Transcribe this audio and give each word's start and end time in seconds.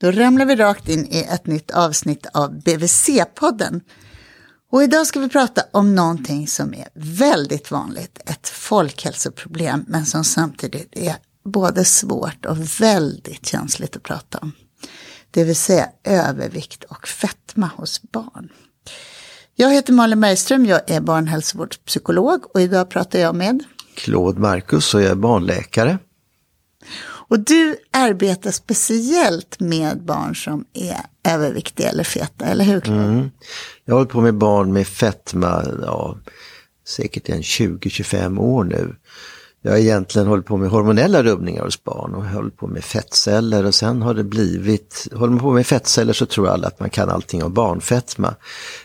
Då 0.00 0.10
ramlar 0.10 0.44
vi 0.44 0.56
rakt 0.56 0.88
in 0.88 1.06
i 1.06 1.26
ett 1.30 1.46
nytt 1.46 1.70
avsnitt 1.70 2.26
av 2.32 2.62
BVC-podden. 2.62 3.80
Och 4.72 4.82
idag 4.82 5.06
ska 5.06 5.20
vi 5.20 5.28
prata 5.28 5.62
om 5.72 5.94
någonting 5.94 6.46
som 6.46 6.74
är 6.74 6.88
väldigt 6.94 7.70
vanligt, 7.70 8.18
ett 8.26 8.48
folkhälsoproblem, 8.48 9.84
men 9.88 10.06
som 10.06 10.24
samtidigt 10.24 10.88
är 10.92 11.16
både 11.44 11.84
svårt 11.84 12.46
och 12.46 12.80
väldigt 12.80 13.46
känsligt 13.46 13.96
att 13.96 14.02
prata 14.02 14.38
om. 14.38 14.52
Det 15.30 15.44
vill 15.44 15.56
säga 15.56 15.88
övervikt 16.04 16.84
och 16.84 17.08
fetma 17.08 17.70
hos 17.76 18.02
barn. 18.02 18.48
Jag 19.54 19.72
heter 19.72 19.92
Malin 19.92 20.20
Bergström, 20.20 20.66
jag 20.66 20.90
är 20.90 21.00
barnhälsovårdspsykolog 21.00 22.44
och 22.54 22.60
idag 22.60 22.90
pratar 22.90 23.18
jag 23.18 23.34
med 23.34 23.64
Claude 23.94 24.40
Marcus 24.40 24.94
och 24.94 25.02
jag 25.02 25.10
är 25.10 25.14
barnläkare. 25.14 25.98
Och 27.30 27.40
du 27.40 27.76
arbetar 27.90 28.50
speciellt 28.50 29.60
med 29.60 30.02
barn 30.04 30.36
som 30.36 30.64
är 30.72 30.96
överviktiga 31.34 31.88
eller 31.88 32.04
feta, 32.04 32.44
eller 32.44 32.64
hur? 32.64 32.88
Mm. 32.88 33.30
Jag 33.84 33.94
har 33.94 33.98
hållit 33.98 34.12
på 34.12 34.20
med 34.20 34.34
barn 34.34 34.72
med 34.72 34.86
fetma, 34.86 35.64
ja, 35.82 36.16
säkert 36.86 37.28
en 37.28 37.40
20-25 37.40 38.38
år 38.38 38.64
nu. 38.64 38.94
Jag 39.62 39.72
har 39.72 39.78
egentligen 39.78 40.28
hållit 40.28 40.46
på 40.46 40.56
med 40.56 40.70
hormonella 40.70 41.22
rubbningar 41.22 41.64
hos 41.64 41.84
barn 41.84 42.14
och 42.14 42.24
hållit 42.24 42.56
på 42.56 42.66
med 42.66 42.84
fettceller 42.84 43.64
och 43.64 43.74
sen 43.74 44.02
har 44.02 44.14
det 44.14 44.24
blivit, 44.24 45.08
håller 45.12 45.32
man 45.32 45.40
på 45.40 45.52
med 45.52 45.66
fettceller 45.66 46.12
så 46.12 46.26
tror 46.26 46.48
alla 46.48 46.66
att 46.66 46.80
man 46.80 46.90
kan 46.90 47.08
allting 47.08 47.44
om 47.44 47.54
barnfetma. 47.54 48.34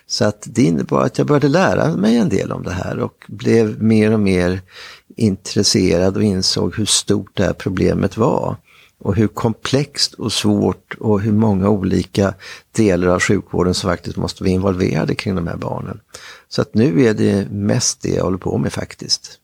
Så 0.08 0.26
att 0.26 0.44
det 0.46 0.64
innebar 0.64 1.06
att 1.06 1.18
jag 1.18 1.28
började 1.28 1.48
lära 1.48 1.96
mig 1.96 2.18
en 2.18 2.30
del 2.30 2.52
om 2.52 2.64
det 2.64 2.72
här 2.72 3.00
och 3.00 3.26
blev 3.28 3.84
mer 3.84 4.14
och 4.14 4.20
mer 4.20 4.62
intresserad 5.16 6.18
och 6.18 6.24
insåg 6.24 6.76
hur 6.76 6.86
stort 6.86 7.32
det 7.34 7.44
här 7.44 7.54
problemet 7.54 8.18
var. 8.18 8.58
Och 8.98 9.16
hur 9.16 9.28
komplext 9.28 10.14
och 10.14 10.34
svårt 10.34 10.96
och 11.00 11.22
hur 11.22 11.32
många 11.32 11.70
olika 11.70 12.34
delar 12.72 13.08
av 13.08 13.20
sjukvården 13.20 13.74
som 13.74 13.90
faktiskt 13.90 14.18
måste 14.18 14.44
vara 14.44 14.52
involverade 14.52 15.16
kring 15.16 15.36
de 15.36 15.48
här 15.48 15.58
barnen. 15.58 16.00
Så 16.48 16.62
att 16.62 16.74
nu 16.74 17.06
är 17.06 17.14
det 17.14 17.50
mest 17.52 18.02
det 18.02 18.10
jag 18.10 18.24
håller 18.24 18.38
på 18.38 18.58
med 18.58 18.74
faktiskt. 18.74 19.40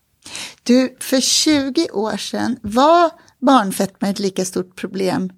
Du, 0.63 0.97
för 0.99 1.21
20 1.21 1.89
år 1.91 2.17
sedan 2.17 2.57
var 2.61 3.11
barnfetma 3.39 4.07
ett 4.09 4.19
lika 4.19 4.45
stort 4.45 4.75
problem 4.75 5.29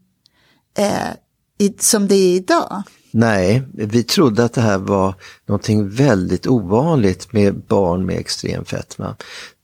eh, 0.78 1.14
i, 1.58 1.74
som 1.80 2.08
det 2.08 2.16
är 2.16 2.36
idag? 2.36 2.84
Nej, 3.12 3.64
vi 3.74 4.04
trodde 4.04 4.44
att 4.44 4.54
det 4.54 4.62
här 4.62 4.78
var 4.78 5.16
någonting 5.46 5.90
väldigt 5.90 6.48
ovanligt 6.48 7.34
med 7.34 7.56
barn 7.56 8.06
med 8.06 8.18
extrem 8.18 8.66
fetma. 8.66 9.16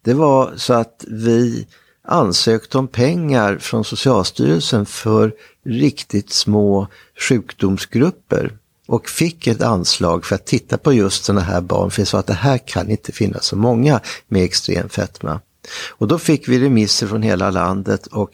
Det 0.10 0.16
var 0.16 0.54
så 0.56 0.74
att 0.74 1.06
vi 1.08 1.68
ansökte 2.08 2.78
om 2.78 2.88
pengar 2.88 3.58
från 3.58 3.86
Socialstyrelsen 3.86 4.86
för 4.86 5.34
riktigt 5.66 6.30
små 6.30 6.88
sjukdomsgrupper 7.30 8.58
och 8.88 9.10
fick 9.10 9.48
ett 9.48 9.62
anslag 9.62 10.26
för 10.26 10.36
att 10.36 10.46
titta 10.46 10.78
på 10.78 10.94
just 10.94 11.24
sådana 11.26 11.42
här 11.42 11.62
barn, 11.62 11.92
för 11.92 12.02
jag 12.02 12.08
sa 12.08 12.20
att 12.20 12.28
det 12.28 12.34
här 12.34 12.58
kan 12.58 12.90
inte 12.90 13.12
finnas 13.12 13.46
så 13.46 13.56
många 13.56 14.00
med 14.28 14.44
extrem 14.44 14.90
fetma. 14.90 15.42
Och 15.90 16.08
då 16.08 16.20
fick 16.20 16.48
vi 16.48 16.60
remisser 16.60 17.08
från 17.08 17.22
hela 17.22 17.52
landet 17.52 18.08
och 18.08 18.32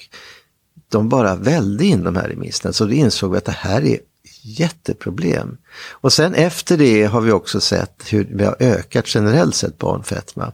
de 0.92 1.10
bara 1.10 1.36
välde 1.36 1.86
in 1.86 2.04
de 2.04 2.16
här 2.16 2.28
remisserna, 2.28 2.74
så 2.74 2.86
då 2.86 2.92
insåg 2.92 3.32
vi 3.32 3.38
att 3.38 3.46
det 3.46 3.52
här 3.52 3.86
är 3.86 4.00
jätteproblem. 4.46 5.58
Och 5.90 6.14
sen 6.14 6.34
efter 6.34 6.78
det 6.78 7.06
har 7.06 7.22
vi 7.22 7.32
också 7.32 7.62
sett 7.62 8.14
hur 8.14 8.28
vi 8.32 8.46
har 8.46 8.56
ökat 8.60 9.16
generellt 9.16 9.56
sett 9.56 9.78
barnfetma. 9.78 10.52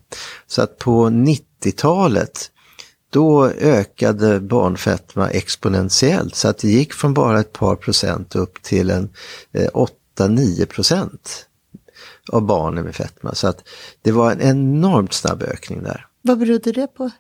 Så 0.48 0.62
att 0.62 0.78
på 0.78 1.06
90-talet 1.10 2.52
då 3.10 3.48
ökade 3.48 4.40
barnfetma 4.40 5.30
exponentiellt 5.30 6.36
så 6.36 6.48
att 6.48 6.58
det 6.58 6.68
gick 6.68 6.94
från 6.94 7.14
bara 7.14 7.40
ett 7.40 7.54
par 7.54 7.76
procent 7.76 8.36
upp 8.36 8.64
till 8.64 8.90
en 8.90 9.10
eh, 9.52 9.70
8-9 10.18 10.66
procent 10.66 11.46
av 12.32 12.42
barnen 12.42 12.84
med 12.84 12.96
fetma. 12.96 13.36
Så 13.36 13.48
att 13.48 13.68
det 14.02 14.12
var 14.12 14.32
en 14.32 14.42
enormt 14.42 15.14
snabb 15.14 15.44
ökning 15.44 15.84
där. 15.84 16.06
Vad 16.22 16.40
berodde 16.40 16.72
det 16.72 16.88
på? 16.88 17.12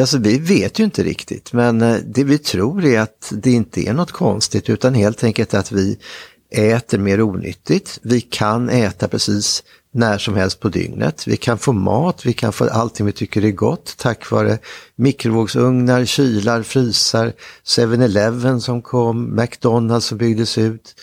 Alltså, 0.00 0.18
vi 0.18 0.38
vet 0.38 0.80
ju 0.80 0.84
inte 0.84 1.02
riktigt, 1.02 1.52
men 1.52 1.82
eh, 1.82 1.96
det 2.06 2.24
vi 2.24 2.38
tror 2.38 2.84
är 2.84 3.00
att 3.00 3.32
det 3.32 3.52
inte 3.52 3.88
är 3.88 3.92
något 3.92 4.12
konstigt 4.12 4.70
utan 4.70 4.94
helt 4.94 5.24
enkelt 5.24 5.54
att 5.54 5.72
vi 5.72 5.98
äter 6.50 6.98
mer 6.98 7.22
onyttigt. 7.22 7.98
Vi 8.02 8.20
kan 8.20 8.68
äta 8.68 9.08
precis 9.08 9.62
när 9.92 10.18
som 10.18 10.34
helst 10.34 10.60
på 10.60 10.68
dygnet. 10.68 11.26
Vi 11.26 11.36
kan 11.36 11.58
få 11.58 11.72
mat, 11.72 12.26
vi 12.26 12.32
kan 12.32 12.52
få 12.52 12.68
allting 12.68 13.06
vi 13.06 13.12
tycker 13.12 13.44
är 13.44 13.50
gott 13.50 13.94
tack 13.98 14.30
vare 14.30 14.58
mikrovågsugnar, 14.96 16.04
kylar, 16.04 16.62
frysar, 16.62 17.32
7-Eleven 17.64 18.60
som 18.60 18.82
kom, 18.82 19.36
McDonalds 19.36 20.06
som 20.06 20.18
byggdes 20.18 20.58
ut. 20.58 20.94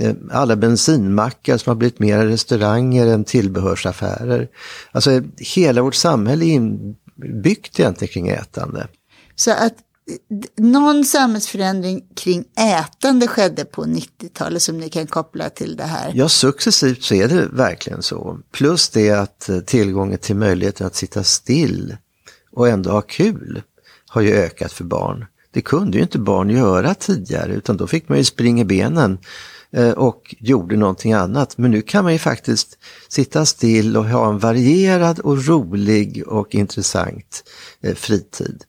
Eh, 0.00 0.14
alla 0.30 0.56
bensinmackar 0.56 1.56
som 1.58 1.70
har 1.70 1.76
blivit 1.76 1.98
mer 1.98 2.26
restauranger 2.26 3.06
än 3.06 3.24
tillbehörsaffärer. 3.24 4.48
Alltså 4.92 5.22
hela 5.38 5.82
vårt 5.82 5.94
samhälle 5.94 6.44
är 6.44 6.60
inbyggt 7.24 7.80
egentligen 7.80 8.12
kring 8.12 8.28
ätande. 8.28 8.88
Så 9.34 9.50
att 9.50 9.74
någon 10.56 11.04
samhällsförändring 11.04 12.04
kring 12.16 12.44
ätande 12.58 13.28
skedde 13.28 13.64
på 13.64 13.84
90-talet 13.84 14.62
som 14.62 14.78
ni 14.78 14.88
kan 14.88 15.06
koppla 15.06 15.50
till 15.50 15.76
det 15.76 15.84
här? 15.84 16.12
Ja, 16.14 16.28
successivt 16.28 17.02
så 17.02 17.14
är 17.14 17.28
det 17.28 17.48
verkligen 17.52 18.02
så. 18.02 18.38
Plus 18.52 18.88
det 18.88 19.10
att 19.10 19.48
eh, 19.48 19.58
tillgången 19.60 20.18
till 20.18 20.36
möjligheten 20.36 20.86
att 20.86 20.94
sitta 20.94 21.24
still 21.24 21.96
och 22.52 22.68
ändå 22.68 22.90
ha 22.90 23.00
kul 23.00 23.62
har 24.08 24.20
ju 24.20 24.34
ökat 24.34 24.72
för 24.72 24.84
barn. 24.84 25.26
Det 25.50 25.60
kunde 25.60 25.96
ju 25.96 26.02
inte 26.02 26.18
barn 26.18 26.50
göra 26.50 26.94
tidigare 26.94 27.54
utan 27.54 27.76
då 27.76 27.86
fick 27.86 28.08
man 28.08 28.18
ju 28.18 28.24
springa 28.24 28.64
benen 28.64 29.18
Eh, 29.76 29.90
och 29.90 30.34
gjorde 30.38 30.76
någonting 30.76 31.12
annat. 31.12 31.58
Men 31.58 31.70
nu 31.70 31.82
kan 31.82 32.04
man 32.04 32.12
ju 32.12 32.18
faktiskt 32.18 32.78
sitta 33.08 33.46
still 33.46 33.96
och 33.96 34.04
ha 34.04 34.28
en 34.28 34.38
varierad 34.38 35.18
och 35.18 35.46
rolig 35.46 36.28
och 36.28 36.54
intressant 36.54 37.44
eh, 37.80 37.94
fritid 37.94 38.64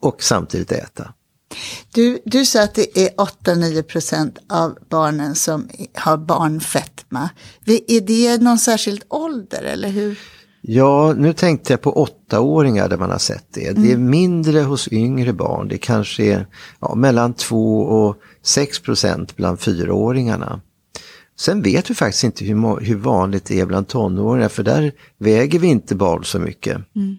och 0.00 0.22
samtidigt 0.22 0.72
äta. 0.72 1.12
Du, 1.92 2.18
du 2.24 2.46
sa 2.46 2.62
att 2.62 2.74
det 2.74 2.98
är 2.98 3.10
8-9 3.10 3.82
procent 3.82 4.38
av 4.48 4.78
barnen 4.90 5.34
som 5.34 5.68
har 5.94 6.16
barnfetma. 6.16 7.30
Är 7.66 8.00
det 8.00 8.42
någon 8.42 8.58
särskild 8.58 9.04
ålder 9.08 9.62
eller 9.62 9.88
hur? 9.88 10.18
Ja, 10.68 11.14
nu 11.16 11.32
tänkte 11.32 11.72
jag 11.72 11.80
på 11.80 11.92
åttaåringar 12.02 12.88
där 12.88 12.96
man 12.96 13.10
har 13.10 13.18
sett 13.18 13.46
det. 13.50 13.68
Mm. 13.68 13.82
Det 13.82 13.88
är 13.88 13.94
mm. 13.94 14.10
mindre 14.10 14.60
hos 14.60 14.88
yngre 14.92 15.32
barn. 15.32 15.68
Det 15.68 15.78
kanske 15.78 16.24
är 16.24 16.46
ja, 16.80 16.94
mellan 16.94 17.34
2 17.34 17.80
och 17.80 18.16
6 18.42 18.80
procent 18.80 19.36
bland 19.36 19.60
fyraåringarna. 19.60 20.60
Sen 21.38 21.62
vet 21.62 21.90
vi 21.90 21.94
faktiskt 21.94 22.24
inte 22.24 22.44
hur, 22.44 22.80
hur 22.80 22.96
vanligt 22.96 23.44
det 23.44 23.60
är 23.60 23.66
bland 23.66 23.88
tonåringar 23.88 24.48
för 24.48 24.62
där 24.62 24.92
väger 25.18 25.58
vi 25.58 25.66
inte 25.66 25.94
barn 25.94 26.24
så 26.24 26.38
mycket. 26.38 26.76
Mm. 26.96 27.16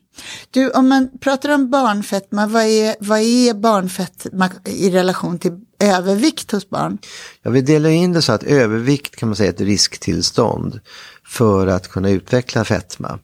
Du, 0.52 0.70
om 0.70 0.88
man 0.88 1.10
pratar 1.22 1.54
om 1.54 1.70
barnfetma, 1.70 2.48
vad 2.48 2.64
är, 2.64 2.96
vad 3.00 3.20
är 3.20 3.54
barnfetma 3.54 4.50
i 4.66 4.90
relation 4.90 5.40
till 5.40 5.60
övervikt 5.80 6.52
hos 6.52 6.70
barn? 6.70 6.98
Ja, 7.42 7.52
vi 7.52 7.62
delar 7.62 7.90
in 7.90 8.14
det 8.14 8.22
så 8.22 8.32
att 8.32 8.44
övervikt 8.44 9.16
kan 9.16 9.30
man 9.30 9.36
säga 9.36 9.50
är 9.50 9.54
ett 9.54 9.62
risktillstånd 9.62 10.80
för 11.26 11.68
att 11.68 11.88
kunna 11.88 12.10
utveckla 12.10 12.66
fetma. 12.66 13.20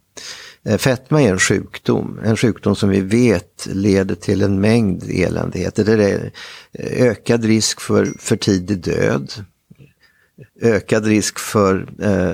Eh, 0.63 0.78
fetma 0.78 1.22
är 1.22 1.31
en 1.31 1.40
sjukdom, 1.40 2.19
en 2.24 2.38
sjukdom 2.38 2.75
som 2.75 2.90
vi 2.90 3.01
vet 3.01 3.68
leder 3.72 4.16
till 4.16 4.41
en 4.41 4.62
mängd 4.62 5.03
eländigheter. 5.09 5.85
Det 5.85 6.12
är 6.12 6.31
eh, 6.72 7.07
ökad 7.07 7.46
risk 7.46 7.81
för 7.81 8.13
för 8.19 8.35
tidig 8.35 8.78
död, 8.78 9.31
ökad 10.62 11.06
risk 11.06 11.39
för 11.39 11.88
eh, 12.01 12.33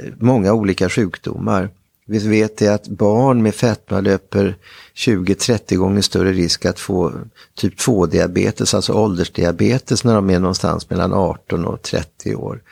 eh, 0.00 0.12
många 0.18 0.52
olika 0.52 0.88
sjukdomar. 0.88 1.70
Vi 2.06 2.18
vet 2.18 2.56
det 2.56 2.68
att 2.68 2.88
barn 2.88 3.42
med 3.42 3.54
fetma 3.54 4.00
löper 4.00 4.56
20-30 4.94 5.76
gånger 5.76 6.02
större 6.02 6.32
risk 6.32 6.66
att 6.66 6.80
få 6.80 7.12
typ 7.54 7.78
2-diabetes, 7.78 8.74
alltså 8.74 8.92
åldersdiabetes 8.92 10.04
när 10.04 10.14
de 10.14 10.30
är 10.30 10.40
någonstans 10.40 10.90
mellan 10.90 11.12
18 11.12 11.64
och 11.64 11.82
30 11.82 12.34
år. 12.34 12.62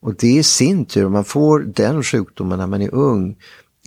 Och 0.00 0.14
det 0.14 0.28
i 0.28 0.42
sin 0.42 0.84
tur, 0.84 1.06
om 1.06 1.12
man 1.12 1.24
får 1.24 1.60
den 1.60 2.02
sjukdomen 2.02 2.58
när 2.58 2.66
man 2.66 2.82
är 2.82 2.94
ung, 2.94 3.36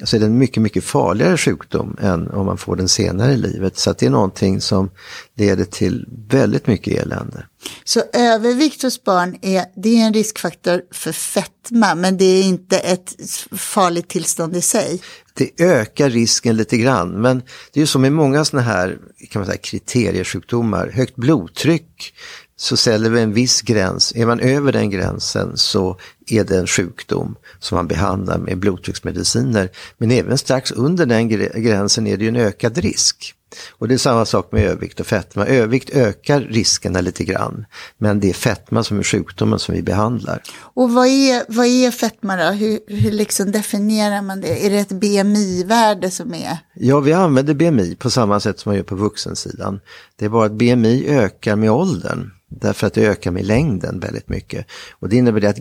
så 0.03 0.15
är 0.15 0.19
det 0.19 0.25
en 0.25 0.37
mycket, 0.37 0.63
mycket 0.63 0.83
farligare 0.83 1.37
sjukdom 1.37 1.97
än 2.01 2.27
om 2.31 2.45
man 2.45 2.57
får 2.57 2.75
den 2.75 2.87
senare 2.87 3.33
i 3.33 3.37
livet. 3.37 3.77
Så 3.77 3.93
det 3.93 4.05
är 4.05 4.09
någonting 4.09 4.61
som 4.61 4.89
leder 5.35 5.65
till 5.65 6.05
väldigt 6.29 6.67
mycket 6.67 7.01
elände. 7.01 7.45
Så 7.83 8.03
övervikt 8.13 8.83
hos 8.83 9.03
barn 9.03 9.37
är, 9.41 9.65
det 9.75 10.01
är 10.01 10.07
en 10.07 10.13
riskfaktor 10.13 10.81
för 10.91 11.11
fetma, 11.11 11.95
men 11.95 12.17
det 12.17 12.25
är 12.25 12.43
inte 12.43 12.77
ett 12.77 13.15
farligt 13.51 14.09
tillstånd 14.09 14.55
i 14.55 14.61
sig? 14.61 15.01
Det 15.33 15.61
ökar 15.63 16.09
risken 16.09 16.55
lite 16.55 16.77
grann, 16.77 17.09
men 17.09 17.37
det 17.73 17.79
är 17.79 17.81
ju 17.81 17.87
som 17.87 18.01
med 18.01 18.13
många 18.13 18.45
sådana 18.45 18.67
här 18.67 18.97
kan 19.29 19.39
man 19.39 19.45
säga, 19.45 19.57
kriteriesjukdomar, 19.57 20.91
högt 20.93 21.15
blodtryck, 21.15 22.13
så 22.55 22.77
ställer 22.77 23.09
vi 23.09 23.21
en 23.21 23.33
viss 23.33 23.61
gräns. 23.61 24.13
Är 24.15 24.25
man 24.25 24.39
över 24.39 24.71
den 24.71 24.89
gränsen 24.89 25.57
så 25.57 25.99
är 26.31 26.43
det 26.43 26.57
en 26.57 26.67
sjukdom 26.67 27.35
som 27.59 27.75
man 27.75 27.87
behandlar 27.87 28.37
med 28.37 28.57
blodtrycksmediciner. 28.57 29.69
Men 29.97 30.11
även 30.11 30.37
strax 30.37 30.71
under 30.71 31.05
den 31.05 31.29
gränsen 31.63 32.07
är 32.07 32.17
det 32.17 32.23
ju 32.23 32.29
en 32.29 32.35
ökad 32.35 32.77
risk. 32.77 33.33
Och 33.69 33.87
det 33.87 33.93
är 33.93 33.97
samma 33.97 34.25
sak 34.25 34.51
med 34.51 34.63
övervikt 34.63 34.99
och 34.99 35.07
fetma. 35.07 35.45
Övervikt 35.45 35.89
ökar 35.89 36.41
riskerna 36.41 37.01
lite 37.01 37.23
grann. 37.23 37.65
Men 37.97 38.19
det 38.19 38.29
är 38.29 38.33
fetma 38.33 38.83
som 38.83 38.99
är 38.99 39.03
sjukdomen 39.03 39.59
som 39.59 39.75
vi 39.75 39.81
behandlar. 39.81 40.41
Och 40.59 40.91
vad 40.91 41.07
är, 41.07 41.43
vad 41.47 41.65
är 41.65 41.91
fetma 41.91 42.35
då? 42.35 42.51
Hur, 42.51 42.79
hur 42.87 43.11
liksom 43.11 43.51
definierar 43.51 44.21
man 44.21 44.41
det? 44.41 44.65
Är 44.65 44.69
det 44.69 44.77
ett 44.77 44.91
BMI-värde 44.91 46.11
som 46.11 46.33
är? 46.33 46.57
Ja, 46.73 46.99
vi 46.99 47.13
använder 47.13 47.53
BMI 47.53 47.95
på 47.95 48.09
samma 48.09 48.39
sätt 48.39 48.59
som 48.59 48.69
man 48.69 48.77
gör 48.77 48.83
på 48.83 48.95
vuxensidan. 48.95 49.79
Det 50.15 50.25
är 50.25 50.29
bara 50.29 50.45
att 50.45 50.51
BMI 50.51 51.07
ökar 51.07 51.55
med 51.55 51.71
åldern. 51.71 52.31
Därför 52.49 52.87
att 52.87 52.93
det 52.93 53.07
ökar 53.07 53.31
med 53.31 53.45
längden 53.45 53.99
väldigt 53.99 54.29
mycket. 54.29 54.65
Och 54.91 55.09
det 55.09 55.15
innebär 55.15 55.39
det 55.39 55.49
att 55.49 55.59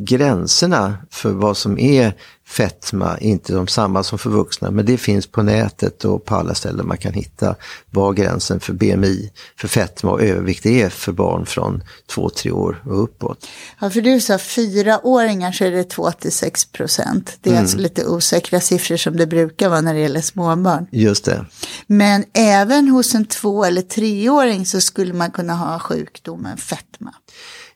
gränserna 0.57 0.99
för 1.11 1.31
vad 1.31 1.57
som 1.57 1.79
är 1.79 2.15
fetma 2.47 3.19
inte 3.19 3.53
de 3.53 3.67
samma 3.67 4.03
som 4.03 4.19
för 4.19 4.31
vuxna. 4.31 4.71
Men 4.71 4.87
det 4.87 4.99
finns 4.99 5.27
på 5.27 5.43
nätet 5.43 6.05
och 6.05 6.25
på 6.25 6.35
alla 6.35 6.55
ställen 6.55 6.87
man 6.87 6.99
kan 6.99 7.13
hitta 7.13 7.57
vad 7.91 8.17
gränsen 8.17 8.61
för 8.61 8.73
BMI, 8.73 9.31
för 9.57 9.69
fetma 9.69 10.11
och 10.11 10.23
övervikt 10.23 10.67
är 10.67 10.89
för 10.89 11.13
barn 11.13 11.47
från 11.47 11.83
2-3 12.15 12.51
år 12.51 12.83
och 12.87 13.03
uppåt. 13.03 13.47
Ja, 13.81 13.91
för 13.91 14.01
du 14.01 14.21
sa 14.21 14.39
fyraåringar 14.39 15.53
så 15.53 15.65
är 15.65 15.71
det 15.71 15.95
2-6 15.95 16.73
procent. 16.73 17.39
Det 17.41 17.51
är 17.51 17.55
mm. 17.55 17.63
alltså 17.63 17.79
lite 17.79 18.07
osäkra 18.07 18.61
siffror 18.61 18.97
som 18.97 19.17
det 19.17 19.27
brukar 19.27 19.69
vara 19.69 19.81
när 19.81 19.95
det 19.95 20.01
gäller 20.01 20.21
småbarn. 20.21 20.87
Just 20.93 21.25
det. 21.25 21.45
Men 21.87 22.25
även 22.35 22.89
hos 22.89 23.15
en 23.15 23.27
två 23.27 23.65
eller 23.65 23.83
treåring 23.83 24.67
så 24.67 24.81
skulle 24.81 25.15
man 25.15 25.31
kunna 25.31 25.55
ha 25.55 25.79
sjukdomen 25.79 26.57
fetma. 26.57 27.15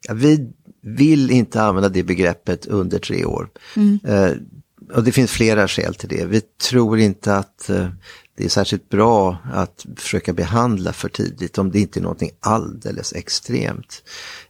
Ja, 0.03 0.15
vi 0.15 0.53
vill 0.83 1.31
inte 1.31 1.63
använda 1.63 1.89
det 1.89 2.03
begreppet 2.03 2.67
under 2.67 2.99
tre 2.99 3.25
år. 3.25 3.49
Mm. 3.77 3.99
Eh, 4.05 4.33
och 4.95 5.05
det 5.05 5.13
finns 5.13 5.31
flera 5.31 5.69
skäl 5.69 5.95
till 5.95 6.09
det. 6.09 6.25
Vi 6.25 6.41
tror 6.41 6.99
inte 6.99 7.37
att 7.37 7.71
eh, 7.71 7.89
det 8.37 8.45
är 8.45 8.49
särskilt 8.49 8.89
bra 8.89 9.39
att 9.53 9.87
försöka 9.97 10.33
behandla 10.33 10.93
för 10.93 11.09
tidigt 11.09 11.59
om 11.59 11.71
det 11.71 11.81
inte 11.81 12.01
är 12.01 12.03
någonting 12.03 12.31
alldeles 12.41 13.13
extremt. 13.13 14.03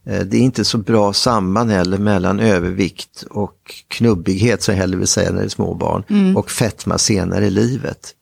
Eh, 0.03 0.19
det 0.19 0.37
är 0.37 0.41
inte 0.41 0.65
så 0.65 0.77
bra 0.77 1.13
samband 1.13 1.71
heller 1.71 1.97
mellan 1.97 2.39
övervikt 2.39 3.23
och 3.29 3.75
knubbighet, 3.87 4.61
så 4.61 4.71
jag 4.71 4.77
hellre 4.77 4.97
vill 4.97 5.07
säga 5.07 5.31
när 5.31 5.39
det 5.39 5.45
är 5.45 5.49
små 5.49 5.73
barn, 5.73 6.03
mm. 6.09 6.37
och 6.37 6.51
fetma 6.51 6.97
senare 6.97 7.45
i 7.45 7.49
livet. 7.49 8.15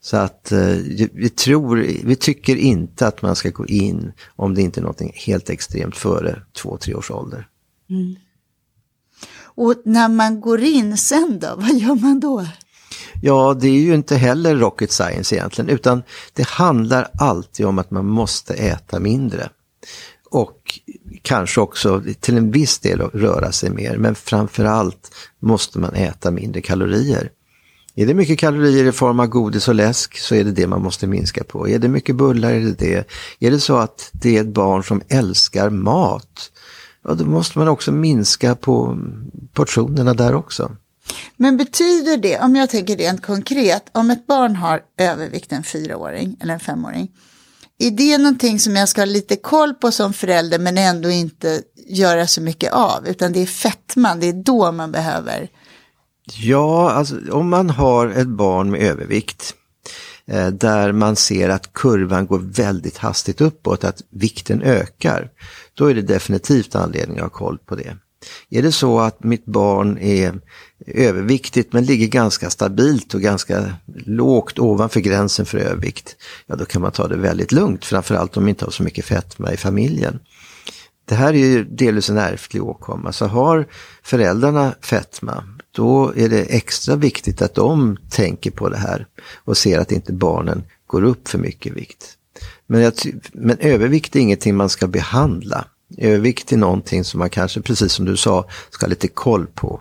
Så 0.00 0.16
att 0.16 0.52
eh, 0.52 0.76
vi 1.12 1.28
tror, 1.28 1.76
vi 2.04 2.16
tycker 2.16 2.56
inte 2.56 3.06
att 3.06 3.22
man 3.22 3.36
ska 3.36 3.50
gå 3.50 3.66
in 3.66 4.12
om 4.36 4.54
det 4.54 4.62
inte 4.62 4.80
är 4.80 4.82
någonting 4.82 5.12
helt 5.14 5.50
extremt 5.50 5.96
före 5.96 6.42
två, 6.62 6.76
tre 6.76 6.94
års 6.94 7.10
ålder. 7.10 7.48
Mm. 7.90 8.16
Och 9.40 9.74
när 9.84 10.08
man 10.08 10.40
går 10.40 10.60
in 10.60 10.96
sen 10.96 11.38
då, 11.38 11.54
vad 11.56 11.74
gör 11.74 11.94
man 11.94 12.20
då? 12.20 12.46
Ja, 13.22 13.54
det 13.60 13.68
är 13.68 13.80
ju 13.80 13.94
inte 13.94 14.16
heller 14.16 14.56
rocket 14.56 14.92
science 14.92 15.34
egentligen, 15.34 15.70
utan 15.70 16.02
det 16.32 16.46
handlar 16.46 17.08
alltid 17.18 17.66
om 17.66 17.78
att 17.78 17.90
man 17.90 18.06
måste 18.06 18.54
äta 18.54 19.00
mindre. 19.00 19.50
Och 20.30 20.80
kanske 21.22 21.60
också 21.60 22.02
till 22.20 22.36
en 22.36 22.50
viss 22.50 22.78
del 22.78 23.00
röra 23.00 23.52
sig 23.52 23.70
mer, 23.70 23.96
men 23.96 24.14
framförallt 24.14 25.14
måste 25.38 25.78
man 25.78 25.94
äta 25.94 26.30
mindre 26.30 26.60
kalorier. 26.60 27.30
Är 27.98 28.06
det 28.06 28.14
mycket 28.14 28.38
kalorier 28.38 28.84
i 28.84 28.92
form 28.92 29.20
av 29.20 29.26
godis 29.26 29.68
och 29.68 29.74
läsk 29.74 30.18
så 30.18 30.34
är 30.34 30.44
det 30.44 30.52
det 30.52 30.66
man 30.66 30.82
måste 30.82 31.06
minska 31.06 31.44
på. 31.44 31.68
Är 31.68 31.78
det 31.78 31.88
mycket 31.88 32.16
bullar 32.16 32.50
är 32.50 32.60
det 32.60 32.72
det. 32.72 33.08
Är 33.40 33.50
det 33.50 33.60
så 33.60 33.76
att 33.76 34.10
det 34.12 34.36
är 34.36 34.40
ett 34.40 34.48
barn 34.48 34.84
som 34.84 35.02
älskar 35.08 35.70
mat, 35.70 36.50
ja, 37.04 37.14
då 37.14 37.24
måste 37.24 37.58
man 37.58 37.68
också 37.68 37.92
minska 37.92 38.54
på 38.54 38.98
portionerna 39.52 40.14
där 40.14 40.34
också. 40.34 40.76
Men 41.36 41.56
betyder 41.56 42.16
det, 42.16 42.38
om 42.38 42.56
jag 42.56 42.70
tänker 42.70 42.96
rent 42.96 43.22
konkret, 43.22 43.84
om 43.92 44.10
ett 44.10 44.26
barn 44.26 44.56
har 44.56 44.80
övervikt 44.98 45.52
en 45.52 45.62
fyraåring 45.62 46.36
eller 46.40 46.54
en 46.54 46.60
femåring, 46.60 47.10
är 47.78 47.90
det 47.90 48.18
någonting 48.18 48.58
som 48.58 48.76
jag 48.76 48.88
ska 48.88 49.00
ha 49.00 49.06
lite 49.06 49.36
koll 49.36 49.74
på 49.74 49.90
som 49.90 50.12
förälder 50.12 50.58
men 50.58 50.78
ändå 50.78 51.10
inte 51.10 51.62
göra 51.86 52.26
så 52.26 52.40
mycket 52.40 52.72
av, 52.72 53.08
utan 53.08 53.32
det 53.32 53.42
är 53.42 53.46
fettman, 53.46 54.20
det 54.20 54.26
är 54.26 54.32
då 54.32 54.72
man 54.72 54.92
behöver 54.92 55.50
Ja, 56.36 56.90
alltså 56.90 57.16
om 57.32 57.48
man 57.48 57.70
har 57.70 58.08
ett 58.08 58.28
barn 58.28 58.70
med 58.70 58.80
övervikt 58.80 59.54
eh, 60.26 60.48
där 60.48 60.92
man 60.92 61.16
ser 61.16 61.48
att 61.48 61.72
kurvan 61.72 62.26
går 62.26 62.38
väldigt 62.38 62.98
hastigt 62.98 63.40
uppåt, 63.40 63.84
att 63.84 64.02
vikten 64.10 64.62
ökar, 64.62 65.30
då 65.74 65.86
är 65.86 65.94
det 65.94 66.02
definitivt 66.02 66.74
anledning 66.74 67.16
att 67.16 67.22
ha 67.22 67.30
koll 67.30 67.58
på 67.58 67.74
det. 67.74 67.96
Är 68.50 68.62
det 68.62 68.72
så 68.72 69.00
att 69.00 69.24
mitt 69.24 69.44
barn 69.44 69.98
är 69.98 70.40
överviktigt 70.86 71.72
men 71.72 71.84
ligger 71.84 72.06
ganska 72.06 72.50
stabilt 72.50 73.14
och 73.14 73.20
ganska 73.20 73.74
lågt 74.06 74.58
ovanför 74.58 75.00
gränsen 75.00 75.46
för 75.46 75.58
övervikt, 75.58 76.16
ja 76.46 76.56
då 76.56 76.64
kan 76.64 76.82
man 76.82 76.92
ta 76.92 77.08
det 77.08 77.16
väldigt 77.16 77.52
lugnt, 77.52 77.84
framförallt 77.84 78.36
om 78.36 78.42
man 78.42 78.48
inte 78.48 78.64
har 78.64 78.72
så 78.72 78.82
mycket 78.82 79.04
fetma 79.04 79.52
i 79.52 79.56
familjen. 79.56 80.18
Det 81.04 81.14
här 81.14 81.34
är 81.34 81.38
ju 81.38 81.64
delvis 81.64 82.10
en 82.10 82.18
ärftlig 82.18 82.64
åkomma, 82.64 83.12
så 83.12 83.26
har 83.26 83.66
föräldrarna 84.02 84.74
fetma, 84.80 85.44
då 85.72 86.12
är 86.16 86.28
det 86.28 86.42
extra 86.42 86.96
viktigt 86.96 87.42
att 87.42 87.54
de 87.54 87.98
tänker 88.10 88.50
på 88.50 88.68
det 88.68 88.76
här 88.76 89.06
och 89.44 89.56
ser 89.56 89.78
att 89.78 89.92
inte 89.92 90.12
barnen 90.12 90.64
går 90.86 91.02
upp 91.02 91.28
för 91.28 91.38
mycket 91.38 91.72
vikt. 91.72 92.14
Men, 92.66 92.80
jag, 92.80 92.92
men 93.32 93.58
övervikt 93.58 94.16
är 94.16 94.20
ingenting 94.20 94.56
man 94.56 94.68
ska 94.68 94.86
behandla. 94.86 95.64
Övervikt 95.98 96.52
är 96.52 96.56
någonting 96.56 97.04
som 97.04 97.18
man 97.18 97.30
kanske, 97.30 97.60
precis 97.60 97.92
som 97.92 98.04
du 98.04 98.16
sa, 98.16 98.48
ska 98.70 98.86
ha 98.86 98.90
lite 98.90 99.08
koll 99.08 99.46
på. 99.46 99.80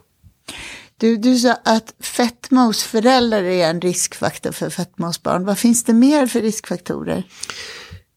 Du, 0.98 1.18
du 1.18 1.38
sa 1.38 1.58
att 1.66 1.94
fetma 2.00 2.62
hos 2.62 2.84
föräldrar 2.84 3.44
är 3.44 3.70
en 3.70 3.82
riskfaktor 3.82 4.52
för 4.52 4.70
fetma 4.70 5.08
hos 5.08 5.24
barn. 5.24 5.46
Vad 5.46 5.58
finns 5.58 5.84
det 5.84 5.94
mer 5.94 6.28
för 6.28 6.42
riskfaktorer? 6.42 7.24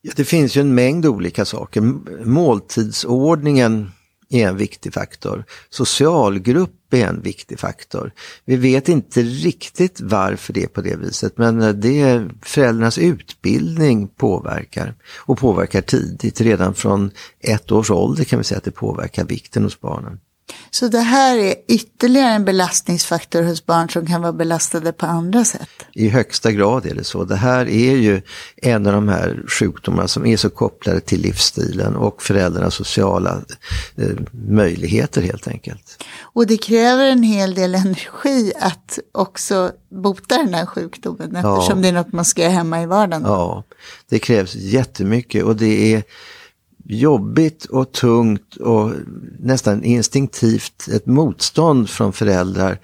Ja, 0.03 0.13
det 0.17 0.25
finns 0.25 0.57
ju 0.57 0.61
en 0.61 0.75
mängd 0.75 1.07
olika 1.07 1.45
saker. 1.45 1.81
Måltidsordningen 2.25 3.91
är 4.31 4.49
en 4.49 4.57
viktig 4.57 4.95
faktor. 4.95 5.45
Socialgrupp 5.71 6.95
är 6.95 7.07
en 7.07 7.23
viktig 7.23 7.61
faktor. 7.61 8.13
Vi 8.45 8.57
vet 8.57 8.89
inte 8.89 9.23
riktigt 9.23 10.01
varför 10.01 10.53
det 10.53 10.63
är 10.63 10.69
på 10.69 10.81
det 10.81 10.97
viset 10.97 11.39
men 11.39 11.81
det 11.81 12.01
är 12.01 12.31
föräldrarnas 12.43 12.99
utbildning 12.99 14.09
påverkar 14.09 14.95
och 15.17 15.39
påverkar 15.39 15.81
tidigt. 15.81 16.41
Redan 16.41 16.75
från 16.75 17.11
ett 17.41 17.73
års 17.73 17.91
ålder 17.91 18.25
kan 18.25 18.39
vi 18.39 18.45
säga 18.45 18.59
att 18.59 18.65
det 18.65 18.71
påverkar 18.71 19.25
vikten 19.25 19.63
hos 19.63 19.81
barnen. 19.81 20.21
Så 20.71 20.89
det 20.89 21.01
här 21.01 21.39
är 21.39 21.55
ytterligare 21.69 22.33
en 22.33 22.45
belastningsfaktor 22.45 23.43
hos 23.43 23.67
barn 23.67 23.91
som 23.91 24.07
kan 24.07 24.23
vara 24.23 24.33
belastade 24.33 24.93
på 24.93 25.07
andra 25.07 25.45
sätt? 25.45 25.69
I 25.93 26.09
högsta 26.09 26.53
grad 26.53 26.87
är 26.87 26.95
det 26.95 27.05
så. 27.05 27.25
Det 27.25 27.37
här 27.37 27.69
är 27.69 27.97
ju 27.97 28.23
en 28.57 28.87
av 28.87 28.93
de 28.93 29.09
här 29.09 29.43
sjukdomarna 29.49 30.09
som 30.09 30.27
är 30.27 30.37
så 30.37 30.51
kopplade 30.51 31.01
till 31.01 31.21
livsstilen 31.21 31.97
och 31.97 32.23
föräldrarnas 32.23 32.75
sociala 32.75 33.41
eh, 33.97 34.09
möjligheter 34.33 35.23
helt 35.23 35.49
enkelt. 35.49 36.05
Och 36.21 36.47
det 36.47 36.57
kräver 36.57 37.07
en 37.07 37.23
hel 37.23 37.55
del 37.55 37.75
energi 37.75 38.53
att 38.61 38.99
också 39.13 39.73
bota 39.89 40.37
den 40.37 40.55
här 40.55 40.67
sjukdomen 40.67 41.37
eftersom 41.37 41.79
ja. 41.79 41.83
det 41.83 41.89
är 41.89 41.93
något 41.93 42.13
man 42.13 42.25
ska 42.25 42.43
göra 42.43 42.53
hemma 42.53 42.83
i 42.83 42.87
vardagen. 42.87 43.23
Ja, 43.27 43.65
det 44.09 44.19
krävs 44.19 44.55
jättemycket 44.55 45.45
och 45.45 45.57
det 45.57 45.95
är 45.95 46.03
jobbigt 46.93 47.65
och 47.65 47.93
tungt 47.93 48.57
och 48.57 48.93
nästan 49.39 49.85
instinktivt 49.85 50.89
ett 50.93 51.07
motstånd 51.07 51.91
från 51.91 52.13
föräldrar 52.13 52.79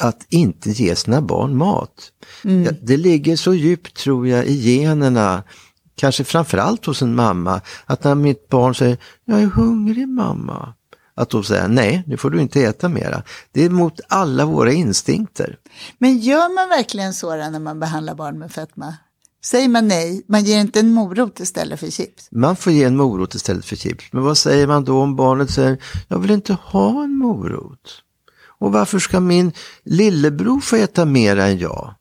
att 0.00 0.26
inte 0.28 0.70
ge 0.70 0.96
sina 0.96 1.22
barn 1.22 1.56
mat. 1.56 2.12
Mm. 2.44 2.76
Det 2.82 2.96
ligger 2.96 3.36
så 3.36 3.54
djupt 3.54 3.96
tror 3.96 4.28
jag 4.28 4.46
i 4.46 4.54
generna, 4.54 5.42
kanske 5.94 6.24
framförallt 6.24 6.86
hos 6.86 7.02
en 7.02 7.14
mamma, 7.14 7.60
att 7.86 8.04
när 8.04 8.14
mitt 8.14 8.48
barn 8.48 8.74
säger 8.74 8.98
jag 9.24 9.42
är 9.42 9.46
hungrig 9.46 10.08
mamma, 10.08 10.74
att 11.14 11.30
då 11.30 11.42
säga 11.42 11.68
nej, 11.68 12.02
nu 12.06 12.16
får 12.16 12.30
du 12.30 12.40
inte 12.40 12.62
äta 12.62 12.88
mera. 12.88 13.22
Det 13.52 13.64
är 13.64 13.70
mot 13.70 14.00
alla 14.08 14.44
våra 14.44 14.72
instinkter. 14.72 15.58
Men 15.98 16.18
gör 16.18 16.54
man 16.54 16.68
verkligen 16.68 17.14
så 17.14 17.36
när 17.36 17.58
man 17.58 17.80
behandlar 17.80 18.14
barn 18.14 18.38
med 18.38 18.52
fetma? 18.52 18.94
Säger 19.44 19.68
man 19.68 19.88
nej, 19.88 20.24
man 20.28 20.44
ger 20.44 20.60
inte 20.60 20.80
en 20.80 20.92
morot 20.92 21.40
istället 21.40 21.80
för 21.80 21.90
chips? 21.90 22.28
Man 22.30 22.56
får 22.56 22.72
ge 22.72 22.84
en 22.84 22.96
morot 22.96 23.34
istället 23.34 23.64
för 23.64 23.76
chips. 23.76 24.04
Men 24.12 24.22
vad 24.22 24.38
säger 24.38 24.66
man 24.66 24.84
då 24.84 25.00
om 25.00 25.16
barnet 25.16 25.50
säger, 25.50 25.78
jag 26.08 26.18
vill 26.18 26.30
inte 26.30 26.52
ha 26.52 27.04
en 27.04 27.16
morot? 27.16 28.02
Och 28.58 28.72
varför 28.72 28.98
ska 28.98 29.20
min 29.20 29.52
lillebror 29.84 30.60
få 30.60 30.76
äta 30.76 31.04
mer 31.04 31.36
än 31.36 31.58
jag? 31.58 31.94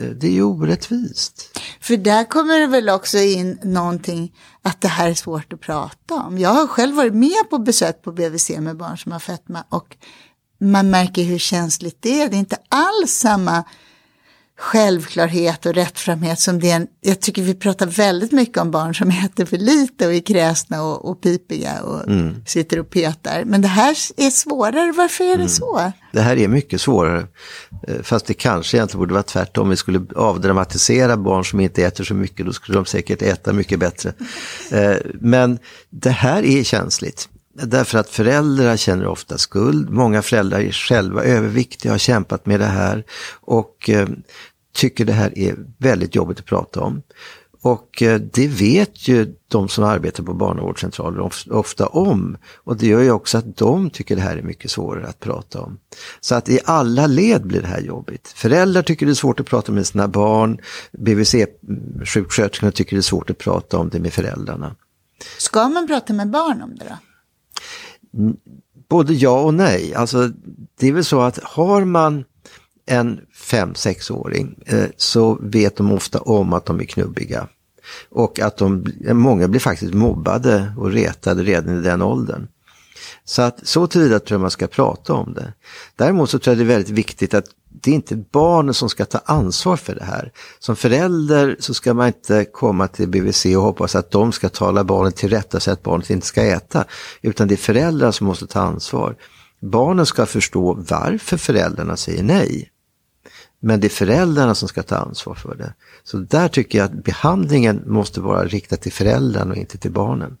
Eh, 0.00 0.06
det 0.06 0.26
är 0.26 0.32
ju 0.32 0.42
orättvist. 0.42 1.58
För 1.80 1.96
där 1.96 2.24
kommer 2.24 2.60
det 2.60 2.66
väl 2.66 2.88
också 2.88 3.18
in 3.18 3.58
någonting 3.62 4.32
att 4.62 4.80
det 4.80 4.88
här 4.88 5.10
är 5.10 5.14
svårt 5.14 5.52
att 5.52 5.60
prata 5.60 6.14
om. 6.14 6.38
Jag 6.38 6.50
har 6.50 6.66
själv 6.66 6.96
varit 6.96 7.14
med 7.14 7.50
på 7.50 7.58
besök 7.58 8.02
på 8.02 8.12
BVC 8.12 8.50
med 8.50 8.76
barn 8.76 8.98
som 8.98 9.12
har 9.12 9.18
fetma 9.18 9.64
och 9.68 9.96
man 10.60 10.90
märker 10.90 11.22
hur 11.22 11.38
känsligt 11.38 12.02
det 12.02 12.22
är. 12.22 12.28
Det 12.28 12.36
är 12.36 12.38
inte 12.38 12.58
alls 12.68 13.12
samma 13.12 13.64
självklarhet 14.62 15.66
och 15.66 15.74
rättframhet 15.74 16.40
som 16.40 16.60
det 16.60 16.70
är 16.70 16.76
en, 16.76 16.86
jag 17.00 17.20
tycker 17.20 17.42
vi 17.42 17.54
pratar 17.54 17.86
väldigt 17.86 18.32
mycket 18.32 18.58
om 18.58 18.70
barn 18.70 18.94
som 18.94 19.10
äter 19.24 19.44
för 19.44 19.56
lite 19.56 20.06
och 20.06 20.14
är 20.14 20.20
kräsna 20.20 20.82
och, 20.82 21.10
och 21.10 21.20
pipiga 21.20 21.82
och 21.82 22.08
mm. 22.08 22.34
sitter 22.46 22.78
och 22.78 22.90
petar. 22.90 23.44
Men 23.44 23.62
det 23.62 23.68
här 23.68 23.96
är 24.16 24.30
svårare, 24.30 24.92
varför 24.92 25.24
är 25.24 25.28
det 25.28 25.34
mm. 25.34 25.48
så? 25.48 25.92
Det 26.12 26.20
här 26.20 26.36
är 26.36 26.48
mycket 26.48 26.80
svårare. 26.80 27.26
Eh, 27.88 28.02
fast 28.02 28.26
det 28.26 28.34
kanske 28.34 28.76
egentligen 28.76 28.98
borde 28.98 29.14
vara 29.14 29.22
tvärtom. 29.22 29.68
Vi 29.68 29.76
skulle 29.76 30.02
avdramatisera 30.16 31.16
barn 31.16 31.44
som 31.44 31.60
inte 31.60 31.84
äter 31.84 32.04
så 32.04 32.14
mycket, 32.14 32.46
då 32.46 32.52
skulle 32.52 32.78
de 32.78 32.84
säkert 32.84 33.22
äta 33.22 33.52
mycket 33.52 33.78
bättre. 33.78 34.12
Eh, 34.70 34.96
men 35.14 35.58
det 35.90 36.10
här 36.10 36.42
är 36.42 36.62
känsligt. 36.62 37.28
Därför 37.54 37.98
att 37.98 38.08
föräldrar 38.08 38.76
känner 38.76 39.06
ofta 39.06 39.38
skuld. 39.38 39.90
Många 39.90 40.22
föräldrar 40.22 40.60
är 40.60 40.72
själva 40.72 41.24
överviktiga, 41.24 41.92
har 41.92 41.98
kämpat 41.98 42.46
med 42.46 42.60
det 42.60 42.66
här 42.66 43.04
och 43.40 43.90
eh, 43.90 44.08
tycker 44.72 45.04
det 45.04 45.12
här 45.12 45.38
är 45.38 45.56
väldigt 45.78 46.14
jobbigt 46.14 46.38
att 46.38 46.46
prata 46.46 46.80
om. 46.80 47.02
Och 47.62 48.02
eh, 48.02 48.20
det 48.20 48.48
vet 48.48 49.08
ju 49.08 49.34
de 49.48 49.68
som 49.68 49.84
arbetar 49.84 50.24
på 50.24 50.34
barnavårdscentraler 50.34 51.30
ofta 51.50 51.86
om. 51.86 52.36
Och 52.54 52.76
det 52.76 52.86
gör 52.86 53.00
ju 53.00 53.10
också 53.10 53.38
att 53.38 53.56
de 53.56 53.90
tycker 53.90 54.16
det 54.16 54.22
här 54.22 54.36
är 54.36 54.42
mycket 54.42 54.70
svårare 54.70 55.06
att 55.06 55.20
prata 55.20 55.60
om. 55.60 55.78
Så 56.20 56.34
att 56.34 56.48
i 56.48 56.60
alla 56.64 57.06
led 57.06 57.46
blir 57.46 57.60
det 57.60 57.66
här 57.66 57.80
jobbigt. 57.80 58.28
Föräldrar 58.28 58.82
tycker 58.82 59.06
det 59.06 59.12
är 59.12 59.14
svårt 59.14 59.40
att 59.40 59.46
prata 59.46 59.72
med 59.72 59.86
sina 59.86 60.08
barn. 60.08 60.58
BVC-sjuksköterskorna 60.92 62.70
tycker 62.70 62.96
det 62.96 63.00
är 63.00 63.02
svårt 63.02 63.30
att 63.30 63.38
prata 63.38 63.78
om 63.78 63.88
det 63.88 64.00
med 64.00 64.12
föräldrarna. 64.12 64.76
Ska 65.38 65.68
man 65.68 65.86
prata 65.86 66.12
med 66.12 66.30
barn 66.30 66.62
om 66.62 66.74
det 66.74 66.84
då? 66.84 66.96
Både 68.88 69.14
ja 69.14 69.40
och 69.40 69.54
nej. 69.54 69.94
Alltså, 69.94 70.30
det 70.78 70.88
är 70.88 70.92
väl 70.92 71.04
så 71.04 71.20
att 71.20 71.38
har 71.42 71.84
man 71.84 72.24
en 72.86 73.20
5-6-åring 73.50 74.54
eh, 74.66 74.86
så 74.96 75.38
vet 75.42 75.76
de 75.76 75.92
ofta 75.92 76.20
om 76.20 76.52
att 76.52 76.66
de 76.66 76.80
är 76.80 76.84
knubbiga. 76.84 77.48
Och 78.10 78.40
att 78.40 78.56
de, 78.56 78.86
många 79.12 79.48
blir 79.48 79.60
faktiskt 79.60 79.94
mobbade 79.94 80.72
och 80.78 80.92
retade 80.92 81.42
redan 81.42 81.78
i 81.78 81.82
den 81.82 82.02
åldern. 82.02 82.48
Så 83.24 83.42
att 83.42 83.66
så 83.66 83.86
tillvida 83.86 84.20
tror 84.20 84.34
jag 84.34 84.40
man 84.40 84.50
ska 84.50 84.66
prata 84.66 85.14
om 85.14 85.34
det. 85.34 85.52
Däremot 85.96 86.30
så 86.30 86.38
tror 86.38 86.52
jag 86.52 86.58
det 86.66 86.72
är 86.72 86.76
väldigt 86.76 86.90
viktigt 86.90 87.34
att 87.34 87.46
det 87.82 87.90
är 87.90 87.94
inte 87.94 88.16
barnen 88.16 88.74
som 88.74 88.88
ska 88.88 89.04
ta 89.04 89.20
ansvar 89.24 89.76
för 89.76 89.94
det 89.94 90.04
här. 90.04 90.32
Som 90.58 90.76
förälder 90.76 91.56
så 91.60 91.74
ska 91.74 91.94
man 91.94 92.06
inte 92.06 92.44
komma 92.44 92.88
till 92.88 93.08
BVC 93.08 93.44
och 93.44 93.62
hoppas 93.62 93.96
att 93.96 94.10
de 94.10 94.32
ska 94.32 94.48
tala 94.48 94.84
barnet 94.84 95.16
till 95.16 95.30
rätta 95.30 95.60
så 95.60 95.70
att 95.70 95.82
barnet 95.82 96.10
inte 96.10 96.26
ska 96.26 96.42
äta. 96.42 96.84
Utan 97.22 97.48
det 97.48 97.54
är 97.54 97.56
föräldrar 97.56 98.10
som 98.12 98.26
måste 98.26 98.46
ta 98.46 98.60
ansvar. 98.60 99.16
Barnen 99.62 100.06
ska 100.06 100.26
förstå 100.26 100.74
varför 100.88 101.36
föräldrarna 101.36 101.96
säger 101.96 102.22
nej. 102.22 102.68
Men 103.60 103.80
det 103.80 103.86
är 103.86 103.88
föräldrarna 103.88 104.54
som 104.54 104.68
ska 104.68 104.82
ta 104.82 104.96
ansvar 104.96 105.34
för 105.34 105.54
det. 105.54 105.74
Så 106.04 106.16
där 106.16 106.48
tycker 106.48 106.78
jag 106.78 106.84
att 106.84 107.04
behandlingen 107.04 107.82
måste 107.86 108.20
vara 108.20 108.44
riktad 108.44 108.76
till 108.76 108.92
föräldrarna 108.92 109.50
och 109.50 109.56
inte 109.56 109.78
till 109.78 109.90
barnen. 109.90 110.36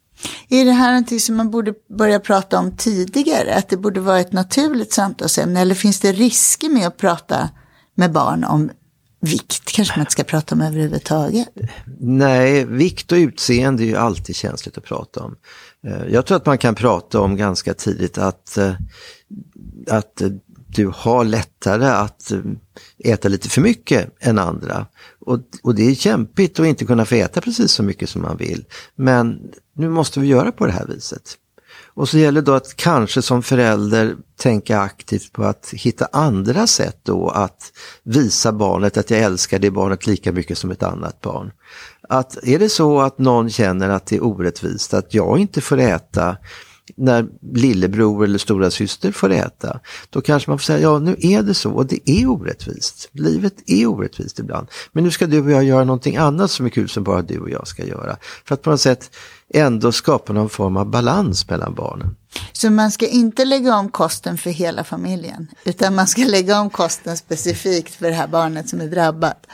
Är 0.48 0.64
det 0.64 0.72
här 0.72 0.90
någonting 0.90 1.20
som 1.20 1.36
man 1.36 1.50
borde 1.50 1.74
börja 1.98 2.20
prata 2.20 2.58
om 2.58 2.76
tidigare? 2.76 3.54
Att 3.54 3.68
det 3.68 3.76
borde 3.76 4.00
vara 4.00 4.20
ett 4.20 4.32
naturligt 4.32 4.92
samtalsämne? 4.92 5.60
Eller 5.60 5.74
finns 5.74 6.00
det 6.00 6.12
risker 6.12 6.68
med 6.68 6.86
att 6.86 6.96
prata 6.96 7.50
med 7.94 8.12
barn 8.12 8.44
om 8.44 8.70
vikt? 9.22 9.72
Kanske 9.72 9.94
man 9.96 10.00
inte 10.00 10.12
ska 10.12 10.24
prata 10.24 10.54
om 10.54 10.60
överhuvudtaget? 10.60 11.48
Nej, 12.00 12.64
vikt 12.64 13.12
och 13.12 13.16
utseende 13.16 13.82
är 13.82 13.86
ju 13.86 13.96
alltid 13.96 14.36
känsligt 14.36 14.78
att 14.78 14.84
prata 14.84 15.20
om. 15.20 15.36
Eh, 15.86 16.06
jag 16.12 16.26
tror 16.26 16.36
att 16.36 16.46
man 16.46 16.58
kan 16.58 16.74
prata 16.74 17.20
om 17.20 17.36
ganska 17.36 17.74
tidigt 17.74 18.18
att, 18.18 18.58
eh, 18.58 18.74
att 19.88 20.20
eh, 20.20 20.28
du 20.66 20.92
har 20.94 21.24
lättare 21.24 21.86
att 21.86 22.32
äta 22.98 23.28
lite 23.28 23.48
för 23.48 23.60
mycket 23.60 24.10
än 24.20 24.38
andra. 24.38 24.86
Och, 25.26 25.38
och 25.62 25.74
det 25.74 25.90
är 25.90 25.94
kämpigt 25.94 26.60
att 26.60 26.66
inte 26.66 26.84
kunna 26.84 27.04
få 27.04 27.14
äta 27.14 27.40
precis 27.40 27.72
så 27.72 27.82
mycket 27.82 28.08
som 28.08 28.22
man 28.22 28.36
vill. 28.36 28.64
Men 28.96 29.40
nu 29.76 29.88
måste 29.88 30.20
vi 30.20 30.26
göra 30.26 30.52
på 30.52 30.66
det 30.66 30.72
här 30.72 30.86
viset. 30.86 31.38
Och 31.94 32.08
så 32.08 32.18
gäller 32.18 32.40
det 32.40 32.50
då 32.50 32.54
att 32.54 32.76
kanske 32.76 33.22
som 33.22 33.42
förälder 33.42 34.16
tänka 34.36 34.80
aktivt 34.80 35.32
på 35.32 35.44
att 35.44 35.70
hitta 35.72 36.08
andra 36.12 36.66
sätt 36.66 36.98
då 37.02 37.28
att 37.28 37.72
visa 38.02 38.52
barnet 38.52 38.96
att 38.96 39.10
jag 39.10 39.20
älskar 39.20 39.58
det 39.58 39.70
barnet 39.70 40.06
lika 40.06 40.32
mycket 40.32 40.58
som 40.58 40.70
ett 40.70 40.82
annat 40.82 41.20
barn. 41.20 41.52
Att 42.08 42.44
är 42.44 42.58
det 42.58 42.68
så 42.68 43.00
att 43.00 43.18
någon 43.18 43.50
känner 43.50 43.88
att 43.88 44.06
det 44.06 44.16
är 44.16 44.24
orättvist 44.24 44.94
att 44.94 45.14
jag 45.14 45.38
inte 45.38 45.60
får 45.60 45.78
äta 45.78 46.36
när 46.96 47.26
lillebror 47.54 48.24
eller 48.24 48.38
stora 48.38 48.70
syster 48.70 49.12
får 49.12 49.30
äta, 49.30 49.80
då 50.10 50.20
kanske 50.20 50.50
man 50.50 50.58
får 50.58 50.62
säga, 50.62 50.80
ja 50.80 50.98
nu 50.98 51.16
är 51.18 51.42
det 51.42 51.54
så 51.54 51.72
och 51.72 51.86
det 51.86 52.10
är 52.10 52.26
orättvist. 52.26 53.08
Livet 53.12 53.54
är 53.66 53.86
orättvist 53.86 54.38
ibland. 54.38 54.68
Men 54.92 55.04
nu 55.04 55.10
ska 55.10 55.26
du 55.26 55.40
och 55.42 55.50
jag 55.50 55.64
göra 55.64 55.84
någonting 55.84 56.16
annat 56.16 56.50
som 56.50 56.66
är 56.66 56.70
kul 56.70 56.88
som 56.88 57.04
bara 57.04 57.22
du 57.22 57.38
och 57.38 57.50
jag 57.50 57.66
ska 57.66 57.84
göra. 57.84 58.16
För 58.44 58.54
att 58.54 58.62
på 58.62 58.70
något 58.70 58.80
sätt 58.80 59.10
ändå 59.54 59.92
skapa 59.92 60.32
någon 60.32 60.48
form 60.48 60.76
av 60.76 60.90
balans 60.90 61.50
mellan 61.50 61.74
barnen. 61.74 62.16
Så 62.52 62.70
man 62.70 62.90
ska 62.90 63.06
inte 63.06 63.44
lägga 63.44 63.76
om 63.76 63.88
kosten 63.88 64.38
för 64.38 64.50
hela 64.50 64.84
familjen, 64.84 65.48
utan 65.64 65.94
man 65.94 66.06
ska 66.06 66.22
lägga 66.22 66.60
om 66.60 66.70
kosten 66.70 67.16
specifikt 67.16 67.94
för 67.94 68.06
det 68.06 68.14
här 68.14 68.26
barnet 68.26 68.68
som 68.68 68.80
är 68.80 68.86
drabbat? 68.86 69.46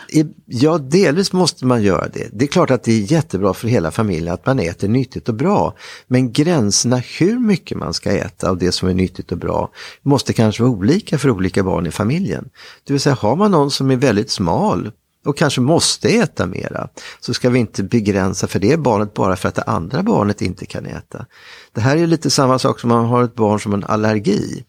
Ja, 0.47 0.79
delvis 0.79 1.33
måste 1.33 1.67
man 1.67 1.83
göra 1.83 2.09
det. 2.09 2.29
Det 2.33 2.45
är 2.45 2.49
klart 2.49 2.71
att 2.71 2.83
det 2.83 2.93
är 2.93 3.13
jättebra 3.13 3.55
för 3.55 3.69
hela 3.69 3.91
familjen 3.91 4.35
att 4.35 4.47
man 4.47 4.59
äter 4.59 4.89
nyttigt 4.89 5.29
och 5.29 5.35
bra. 5.35 5.75
Men 6.07 6.33
gränserna 6.33 6.97
hur 6.97 7.39
mycket 7.39 7.79
man 7.79 7.95
ska 7.95 8.11
äta 8.11 8.51
av 8.51 8.59
det 8.59 8.73
som 8.73 8.89
är 8.89 8.95
nyttigt 8.95 9.33
och 9.33 9.39
bra 9.39 9.71
måste 10.03 10.33
kanske 10.33 10.63
vara 10.63 10.73
olika 10.73 11.19
för 11.19 11.31
olika 11.31 11.63
barn 11.63 11.87
i 11.87 11.91
familjen. 11.91 12.49
Det 12.85 12.93
vill 12.93 13.01
säga, 13.01 13.15
har 13.21 13.37
man 13.37 13.51
någon 13.51 13.71
som 13.71 13.91
är 13.91 13.97
väldigt 13.97 14.31
smal 14.31 14.91
och 15.25 15.37
kanske 15.37 15.61
måste 15.61 16.09
äta 16.09 16.47
mera, 16.47 16.89
så 17.21 17.35
ska 17.35 17.51
vi 17.51 17.59
inte 17.59 17.83
begränsa 17.83 18.47
för 18.47 18.59
det 18.59 18.77
barnet 18.77 19.15
bara 19.15 19.37
för 19.37 19.49
att 19.49 19.55
det 19.55 19.63
andra 19.63 20.03
barnet 20.03 20.43
inte 20.43 20.67
kan 20.67 20.87
äta. 20.87 21.27
Det 21.73 21.81
här 21.81 21.97
är 21.97 22.07
lite 22.07 22.31
samma 22.31 22.59
sak 22.59 22.81
som 22.81 22.89
man 22.89 23.05
har 23.05 23.25
ett 23.25 23.35
barn 23.35 23.61
som 23.61 23.75
en 23.75 23.85
allergi. 23.85 24.65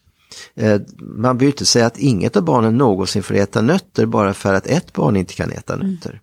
Eh, 0.54 0.80
man 0.98 1.38
behöver 1.38 1.46
inte 1.46 1.66
säga 1.66 1.86
att 1.86 1.98
inget 1.98 2.36
av 2.36 2.44
barnen 2.44 2.78
någonsin 2.78 3.22
får 3.22 3.34
äta 3.34 3.60
nötter 3.62 4.06
bara 4.06 4.34
för 4.34 4.54
att 4.54 4.66
ett 4.66 4.92
barn 4.92 5.16
inte 5.16 5.34
kan 5.34 5.50
äta 5.50 5.74
mm. 5.74 5.90
nötter. 5.90 6.10
Mm. 6.10 6.20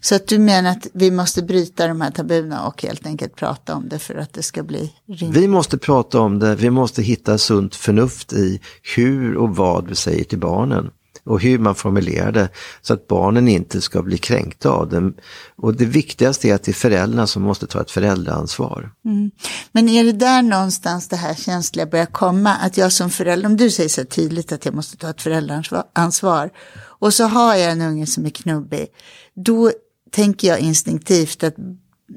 Så 0.00 0.14
att 0.14 0.26
du 0.26 0.38
menar 0.38 0.70
att 0.70 0.86
vi 0.92 1.10
måste 1.10 1.42
bryta 1.42 1.86
de 1.86 2.00
här 2.00 2.10
tabuna 2.10 2.66
och 2.66 2.82
helt 2.82 3.06
enkelt 3.06 3.36
prata 3.36 3.74
om 3.74 3.88
det 3.88 3.98
för 3.98 4.14
att 4.14 4.32
det 4.32 4.42
ska 4.42 4.62
bli 4.62 4.92
rimligt? 5.06 5.36
Vi 5.36 5.48
måste 5.48 5.78
prata 5.78 6.20
om 6.20 6.38
det, 6.38 6.54
vi 6.54 6.70
måste 6.70 7.02
hitta 7.02 7.38
sunt 7.38 7.76
förnuft 7.76 8.32
i 8.32 8.60
hur 8.96 9.36
och 9.36 9.56
vad 9.56 9.88
vi 9.88 9.94
säger 9.94 10.24
till 10.24 10.38
barnen 10.38 10.90
och 11.24 11.40
hur 11.40 11.58
man 11.58 11.74
formulerar 11.74 12.32
det 12.32 12.48
så 12.82 12.94
att 12.94 13.08
barnen 13.08 13.48
inte 13.48 13.80
ska 13.80 14.02
bli 14.02 14.18
kränkta 14.18 14.70
av 14.70 14.88
det. 14.88 15.12
Och 15.56 15.74
det 15.74 15.84
viktigaste 15.84 16.48
är 16.48 16.54
att 16.54 16.62
det 16.62 16.70
är 16.70 16.74
föräldrarna 16.74 17.26
som 17.26 17.42
måste 17.42 17.66
ta 17.66 17.80
ett 17.80 17.90
föräldraansvar. 17.90 18.92
Mm. 19.04 19.30
Men 19.72 19.88
är 19.88 20.04
det 20.04 20.12
där 20.12 20.42
någonstans 20.42 21.08
det 21.08 21.16
här 21.16 21.34
känsliga 21.34 21.86
börjar 21.86 22.06
komma? 22.06 22.54
Att 22.54 22.76
jag 22.76 22.92
som 22.92 23.10
förälder, 23.10 23.46
om 23.46 23.56
du 23.56 23.70
säger 23.70 23.88
så 23.88 24.04
tydligt 24.04 24.52
att 24.52 24.64
jag 24.64 24.74
måste 24.74 24.96
ta 24.96 25.10
ett 25.10 25.22
föräldraansvar 25.22 26.50
och 26.82 27.14
så 27.14 27.24
har 27.24 27.54
jag 27.54 27.72
en 27.72 27.82
unge 27.82 28.06
som 28.06 28.26
är 28.26 28.30
knubbig, 28.30 28.86
då 29.34 29.72
tänker 30.12 30.48
jag 30.48 30.60
instinktivt 30.60 31.42
att 31.42 31.54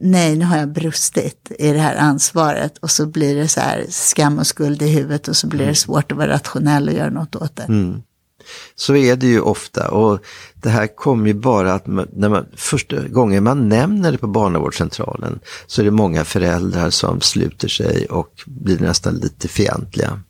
nej, 0.02 0.36
nu 0.36 0.46
har 0.46 0.58
jag 0.58 0.72
brustit 0.72 1.52
i 1.60 1.72
det 1.72 1.80
här 1.80 1.96
ansvaret 1.96 2.78
och 2.78 2.92
så 2.92 3.06
blir 3.06 3.36
det 3.36 3.48
så 3.48 3.60
här 3.60 3.86
skam 3.90 4.40
och 4.40 4.48
skuld 4.48 4.82
i 4.82 4.88
huvudet 4.88 5.28
och 5.28 5.36
så 5.36 5.48
blir 5.48 5.60
det 5.60 5.66
mm. 5.66 5.76
svårt 5.76 6.12
att 6.12 6.18
vara 6.18 6.30
rationell 6.30 6.88
och 6.88 6.94
göra 6.94 7.10
något 7.10 7.36
åt 7.36 7.56
det. 7.56 7.64
Mm. 7.64 8.02
Så 8.76 8.96
är 8.96 9.16
det 9.16 9.28
ju 9.28 9.42
ofta 9.42 9.92
och 9.92 10.20
det 10.54 10.70
här 10.70 10.88
kommer 10.88 11.28
ju 11.28 11.34
bara 11.34 11.74
att 11.74 11.88
när 11.88 12.30
man, 12.30 12.46
första 12.56 13.08
gången 13.08 13.44
man 13.44 13.70
nämner 13.70 14.12
det 14.12 14.18
på 14.18 14.28
barnavårdscentralen 14.28 15.40
så 15.68 15.82
är 15.82 15.86
det 15.86 15.92
många 15.92 16.26
föräldrar 16.26 16.90
som 16.90 17.22
sluter 17.22 17.68
sig 17.68 18.06
och 18.06 18.42
blir 18.46 18.80
nästan 18.80 19.16
lite 19.16 19.48
fientliga. 19.48 20.22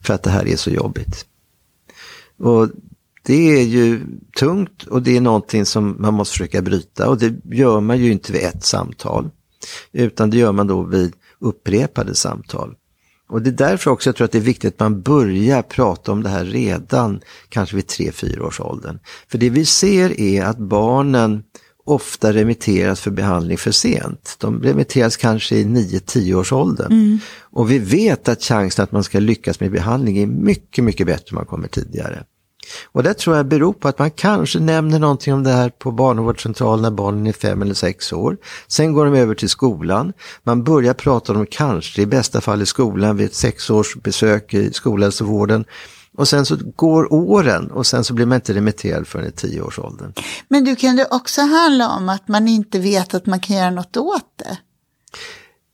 För 0.00 0.14
att 0.14 0.22
det 0.22 0.30
här 0.30 0.48
är 0.48 0.56
så 0.56 0.70
jobbigt. 0.70 1.26
Och 2.38 2.68
det 3.22 3.58
är 3.58 3.62
ju 3.62 4.00
tungt 4.38 4.82
och 4.82 5.02
det 5.02 5.16
är 5.16 5.20
någonting 5.20 5.66
som 5.66 5.96
man 5.98 6.14
måste 6.14 6.32
försöka 6.32 6.62
bryta 6.62 7.08
och 7.08 7.18
det 7.18 7.34
gör 7.44 7.80
man 7.80 7.98
ju 7.98 8.12
inte 8.12 8.32
vid 8.32 8.42
ett 8.42 8.64
samtal. 8.64 9.30
Utan 9.92 10.30
det 10.30 10.36
gör 10.36 10.52
man 10.52 10.66
då 10.66 10.82
vid 10.82 11.12
upprepade 11.38 12.14
samtal. 12.14 12.74
Och 13.28 13.42
det 13.42 13.50
är 13.50 13.68
därför 13.68 13.90
också 13.90 14.08
jag 14.08 14.16
tror 14.16 14.24
att 14.24 14.32
det 14.32 14.38
är 14.38 14.42
viktigt 14.42 14.74
att 14.74 14.80
man 14.80 15.02
börjar 15.02 15.62
prata 15.62 16.12
om 16.12 16.22
det 16.22 16.28
här 16.28 16.44
redan 16.44 17.20
kanske 17.48 17.76
vid 17.76 17.86
3-4 17.86 18.40
års 18.40 18.60
åldern. 18.60 18.98
För 19.28 19.38
det 19.38 19.50
vi 19.50 19.64
ser 19.64 20.20
är 20.20 20.44
att 20.44 20.58
barnen 20.58 21.42
ofta 21.84 22.32
remitteras 22.32 23.00
för 23.00 23.10
behandling 23.10 23.58
för 23.58 23.70
sent. 23.70 24.36
De 24.38 24.62
remitteras 24.62 25.16
kanske 25.16 25.56
i 25.56 25.64
9-10 25.64 26.34
års 26.34 26.52
åldern. 26.52 26.92
Mm. 26.92 27.18
Och 27.40 27.70
vi 27.70 27.78
vet 27.78 28.28
att 28.28 28.42
chansen 28.42 28.82
att 28.82 28.92
man 28.92 29.04
ska 29.04 29.20
lyckas 29.20 29.60
med 29.60 29.70
behandling 29.70 30.18
är 30.18 30.26
mycket, 30.26 30.84
mycket 30.84 31.06
bättre 31.06 31.30
om 31.30 31.34
man 31.34 31.46
kommer 31.46 31.68
tidigare. 31.68 32.24
Och 32.92 33.02
det 33.02 33.14
tror 33.14 33.36
jag 33.36 33.46
beror 33.46 33.72
på 33.72 33.88
att 33.88 33.98
man 33.98 34.10
kanske 34.10 34.60
nämner 34.60 34.98
någonting 34.98 35.34
om 35.34 35.42
det 35.42 35.52
här 35.52 35.70
på 35.70 35.90
barnavårdscentralen 35.90 36.82
när 36.82 36.90
barnen 36.90 37.26
är 37.26 37.32
fem 37.32 37.62
eller 37.62 37.74
sex 37.74 38.12
år. 38.12 38.36
Sen 38.68 38.92
går 38.92 39.04
de 39.04 39.14
över 39.14 39.34
till 39.34 39.48
skolan. 39.48 40.12
Man 40.42 40.64
börjar 40.64 40.94
prata 40.94 41.32
om 41.32 41.46
kanske 41.46 42.02
i 42.02 42.06
bästa 42.06 42.40
fall 42.40 42.62
i 42.62 42.66
skolan 42.66 43.16
vid 43.16 43.26
ett 43.26 43.34
sexårsbesök 43.34 44.54
i 44.54 44.72
skolhälsovården. 44.72 45.64
Och 46.16 46.28
sen 46.28 46.46
så 46.46 46.56
går 46.76 47.12
åren 47.12 47.70
och 47.70 47.86
sen 47.86 48.04
så 48.04 48.14
blir 48.14 48.26
man 48.26 48.36
inte 48.36 48.54
remitterad 48.54 49.06
förrän 49.06 49.26
i 49.26 49.32
tioårsåldern. 49.32 50.12
Men 50.48 50.64
du 50.64 50.76
kan 50.76 50.96
det 50.96 51.06
också 51.10 51.40
handla 51.40 51.88
om 51.88 52.08
att 52.08 52.28
man 52.28 52.48
inte 52.48 52.78
vet 52.78 53.14
att 53.14 53.26
man 53.26 53.40
kan 53.40 53.56
göra 53.56 53.70
något 53.70 53.96
åt 53.96 54.32
det? 54.36 54.58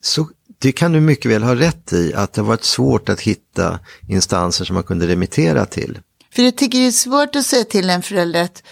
Så 0.02 0.28
det 0.58 0.72
kan 0.72 0.92
du 0.92 1.00
mycket 1.00 1.30
väl 1.30 1.42
ha 1.42 1.54
rätt 1.54 1.92
i, 1.92 2.14
att 2.14 2.32
det 2.32 2.40
har 2.40 2.46
varit 2.46 2.64
svårt 2.64 3.08
att 3.08 3.20
hitta 3.20 3.78
instanser 4.08 4.64
som 4.64 4.74
man 4.74 4.82
kunde 4.82 5.06
remittera 5.08 5.66
till. 5.66 5.98
För 6.34 6.42
jag 6.42 6.56
tycker 6.56 6.78
det 6.78 6.86
är 6.86 6.90
svårt 6.92 7.36
att 7.36 7.46
säga 7.46 7.64
till 7.64 7.90
en 7.90 8.02
förälder 8.02 8.42
att, 8.42 8.62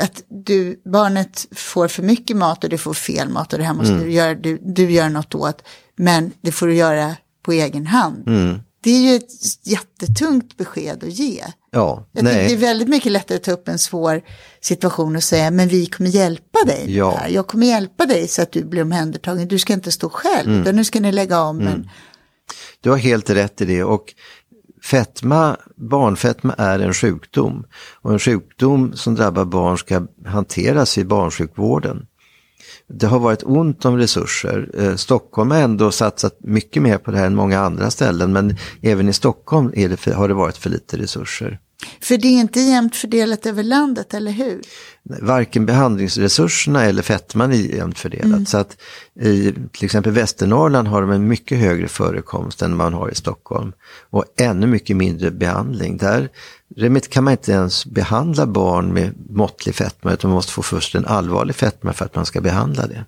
att 0.00 0.22
du, 0.28 0.82
barnet 0.92 1.46
får 1.52 1.88
för 1.88 2.02
mycket 2.02 2.36
mat 2.36 2.64
och 2.64 2.70
det 2.70 2.78
får 2.78 2.94
fel 2.94 3.28
mat 3.28 3.52
och 3.52 3.58
det 3.58 3.64
här 3.64 3.74
måste 3.74 3.92
Mm. 3.92 4.04
du 4.04 4.12
göra, 4.12 4.34
du, 4.34 4.58
du 4.62 4.90
gör 4.90 5.08
något 5.08 5.34
åt, 5.34 5.62
men 5.96 6.32
det 6.40 6.52
får 6.52 6.66
du 6.66 6.74
göra 6.74 7.16
på 7.44 7.52
egen 7.52 7.86
hand. 7.86 8.28
Mm. 8.28 8.60
Det 8.82 8.90
är 8.90 9.00
ju 9.00 9.16
ett 9.16 9.66
jättetungt 9.66 10.56
besked 10.56 11.04
att 11.04 11.12
ge. 11.12 11.44
Ja, 11.70 12.08
Jag 12.12 12.24
tycker 12.24 12.34
det 12.38 12.44
är 12.44 12.46
nej, 12.48 12.56
väldigt 12.56 12.88
mycket 12.88 13.12
lättare 13.12 13.36
att 13.36 13.44
ta 13.44 13.52
upp 13.52 13.68
en 13.68 13.78
svår 13.78 14.22
situation 14.60 15.16
och 15.16 15.22
säga, 15.22 15.50
men 15.50 15.68
vi 15.68 15.86
kommer 15.86 16.10
hjälpa 16.10 16.58
dig. 16.66 16.96
Ja. 16.96 17.28
Jag 17.28 17.46
kommer 17.46 17.66
hjälpa 17.66 18.06
dig 18.06 18.28
så 18.28 18.42
att 18.42 18.52
du 18.52 18.64
blir 18.64 18.82
omhändertagen. 18.82 19.48
Du 19.48 19.58
ska 19.58 19.72
inte 19.72 19.92
stå 19.92 20.08
själv, 20.08 20.48
Mm. 20.48 20.62
utan 20.62 20.76
nu 20.76 20.84
ska 20.84 21.00
ni 21.00 21.12
lägga 21.12 21.40
om. 21.40 21.56
Men 21.58 21.90
du 22.80 22.90
har 22.90 22.96
helt 22.96 23.30
rätt 23.30 23.60
i 23.60 23.64
det 23.64 23.84
och 23.84 24.14
fetma, 24.84 25.56
barnfetma 25.76 26.54
är 26.58 26.78
en 26.78 26.94
sjukdom 26.94 27.64
och 28.02 28.12
en 28.12 28.18
sjukdom 28.18 28.92
som 28.94 29.14
drabbar 29.14 29.44
barn 29.44 29.78
ska 29.78 30.06
hanteras 30.26 30.98
i 30.98 31.04
barnsjukvården. 31.04 32.06
Det 32.88 33.06
har 33.06 33.18
varit 33.18 33.42
ont 33.42 33.84
om 33.84 33.96
resurser. 33.96 34.70
Eh, 34.78 34.94
Stockholm 34.96 35.50
har 35.50 35.58
ändå 35.58 35.90
satsat 35.90 36.36
mycket 36.40 36.82
mer 36.82 36.98
på 36.98 37.10
det 37.10 37.18
här 37.18 37.26
än 37.26 37.34
många 37.34 37.60
andra 37.60 37.90
ställen 37.90 38.32
men 38.32 38.56
även 38.82 39.08
i 39.08 39.12
Stockholm 39.12 39.72
är 39.76 39.88
det 39.88 39.96
för, 39.96 40.12
har 40.12 40.28
det 40.28 40.34
varit 40.34 40.56
för 40.56 40.70
lite 40.70 40.98
resurser. 40.98 41.60
För 42.00 42.16
det 42.16 42.28
är 42.28 42.40
inte 42.40 42.60
jämnt 42.60 42.96
fördelat 42.96 43.46
över 43.46 43.62
landet, 43.62 44.14
eller 44.14 44.32
hur? 44.32 44.60
varken 45.04 45.66
behandlingsresurserna 45.66 46.84
eller 46.84 47.02
fetman 47.02 47.52
är 47.52 47.56
jämnt 47.56 47.98
fördelat. 47.98 48.48
Så 48.48 48.58
att 48.58 48.76
i 49.20 49.52
till 49.72 49.84
exempel 49.84 50.12
Västernorrland 50.12 50.88
har 50.88 51.00
de 51.00 51.10
en 51.10 51.28
mycket 51.28 51.58
högre 51.58 51.88
förekomst 51.88 52.62
än 52.62 52.76
man 52.76 52.94
har 52.94 53.10
i 53.10 53.14
Stockholm. 53.14 53.72
Och 54.10 54.24
ännu 54.36 54.66
mycket 54.66 54.96
mindre 54.96 55.30
behandling. 55.30 55.96
Där 55.96 56.30
kan 57.10 57.24
man 57.24 57.30
inte 57.30 57.52
ens 57.52 57.86
behandla 57.86 58.46
barn 58.46 58.92
med 58.92 59.14
måttlig 59.30 59.74
fetma 59.74 60.12
utan 60.12 60.30
man 60.30 60.34
måste 60.34 60.52
få 60.52 60.62
först 60.62 60.94
en 60.94 61.06
allvarlig 61.06 61.56
fetma 61.56 61.92
för 61.92 62.04
att 62.04 62.14
man 62.14 62.26
ska 62.26 62.40
behandla 62.40 62.86
det. 62.86 63.04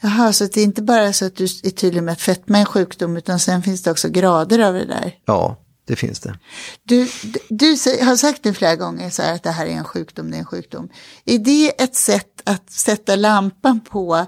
Jaha, 0.00 0.32
så 0.32 0.44
det 0.44 0.60
är 0.60 0.64
inte 0.64 0.82
bara 0.82 1.12
så 1.12 1.26
att 1.26 1.36
du 1.36 1.44
är 1.44 1.70
tydlig 1.70 2.02
med 2.02 2.12
att 2.12 2.20
fetma 2.20 2.56
är 2.56 2.60
en 2.60 2.66
sjukdom, 2.66 3.16
utan 3.16 3.38
sen 3.38 3.62
finns 3.62 3.82
det 3.82 3.90
också 3.90 4.08
grader 4.08 4.58
av 4.58 4.74
det 4.74 4.84
där. 4.84 5.14
Ja, 5.24 5.56
det 5.84 5.96
finns 5.96 6.20
det. 6.20 6.38
Du, 6.82 7.08
du, 7.48 7.66
har 8.04 8.16
sagt 8.16 8.42
det 8.42 8.54
flera 8.54 8.76
gånger 8.76 9.10
så 9.10 9.22
här 9.22 9.34
att 9.34 9.42
det 9.42 9.50
här 9.50 9.66
är 9.66 9.70
en 9.70 9.84
sjukdom, 9.84 10.30
det 10.30 10.36
är 10.36 10.38
en 10.38 10.46
sjukdom. 10.46 10.88
Är 11.24 11.38
det 11.38 11.82
ett 11.82 11.94
sätt 11.94 12.42
att 12.44 12.70
sätta 12.70 13.16
lampan 13.16 13.80
på 13.80 14.26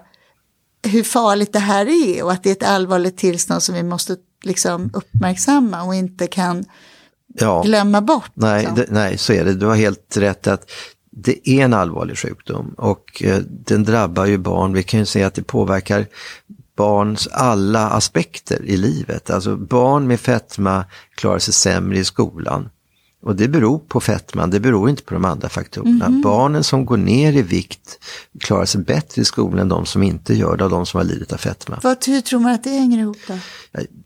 hur 0.82 1.02
farligt 1.02 1.52
det 1.52 1.58
här 1.58 1.86
är 1.86 2.22
och 2.22 2.32
att 2.32 2.42
det 2.42 2.50
är 2.50 2.52
ett 2.52 2.62
allvarligt 2.62 3.16
tillstånd 3.16 3.62
som 3.62 3.74
vi 3.74 3.82
måste 3.82 4.16
liksom 4.42 4.90
uppmärksamma 4.94 5.82
och 5.82 5.94
inte 5.94 6.26
kan 6.26 6.64
Ja. 7.36 7.62
glömma 7.62 8.00
bort? 8.00 8.30
Nej, 8.34 8.60
liksom? 8.60 8.76
det, 8.76 8.86
nej, 8.90 9.18
så 9.18 9.32
är 9.32 9.44
det. 9.44 9.54
Du 9.54 9.66
har 9.66 9.74
helt 9.74 10.16
rätt 10.16 10.46
att 10.46 10.70
det 11.10 11.48
är 11.48 11.64
en 11.64 11.74
allvarlig 11.74 12.18
sjukdom 12.18 12.74
och 12.78 13.22
eh, 13.22 13.38
den 13.48 13.84
drabbar 13.84 14.26
ju 14.26 14.38
barn. 14.38 14.72
Vi 14.72 14.82
kan 14.82 15.00
ju 15.00 15.06
se 15.06 15.22
att 15.22 15.34
det 15.34 15.42
påverkar 15.42 16.06
barns 16.76 17.28
alla 17.32 17.88
aspekter 17.90 18.62
i 18.64 18.76
livet. 18.76 19.30
Alltså 19.30 19.56
barn 19.56 20.06
med 20.06 20.20
fetma 20.20 20.84
klarar 21.14 21.38
sig 21.38 21.54
sämre 21.54 21.98
i 21.98 22.04
skolan. 22.04 22.68
Och 23.22 23.36
det 23.36 23.48
beror 23.48 23.78
på 23.78 24.00
fetman, 24.00 24.50
det 24.50 24.60
beror 24.60 24.90
inte 24.90 25.02
på 25.02 25.14
de 25.14 25.24
andra 25.24 25.48
faktorerna. 25.48 26.20
Barnen 26.22 26.64
som 26.64 26.86
går 26.86 26.96
ner 26.96 27.32
i 27.32 27.42
vikt 27.42 27.98
klarar 28.40 28.64
sig 28.64 28.80
bättre 28.80 29.22
i 29.22 29.24
skolan 29.24 29.58
än 29.58 29.68
de 29.68 29.86
som 29.86 30.02
inte 30.02 30.34
gör 30.34 30.56
det, 30.56 30.64
och 30.64 30.70
de 30.70 30.86
som 30.86 30.98
har 30.98 31.04
lidit 31.04 31.32
av 31.32 31.36
fetma. 31.36 31.78
Vad, 31.82 32.06
hur 32.06 32.20
tror 32.20 32.40
man 32.40 32.52
att 32.52 32.64
det 32.64 32.70
hänger 32.70 32.98
ihop 32.98 33.16
då? 33.28 33.34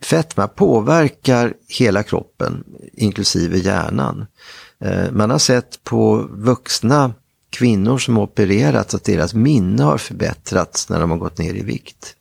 Fetma 0.01 0.49
påverkar 0.49 1.55
hela 1.69 2.03
kroppen, 2.03 2.65
inklusive 2.93 3.59
hjärnan. 3.59 4.27
Eh, 4.85 5.11
Man 5.13 5.31
har 5.31 5.39
sett 5.39 5.85
på 5.85 6.29
vuxna 6.31 7.15
kvinnor 7.51 7.99
som 7.99 8.19
opererats 8.19 8.95
att 8.95 9.05
deras 9.05 9.35
minne 9.35 9.83
har 9.83 9.99
förbättrats 9.99 10.89
när 10.89 11.01
de 11.01 11.11
har 11.11 11.19
gått 11.19 11.39
ner 11.39 11.55
i 11.55 11.63
vikt. 11.63 12.15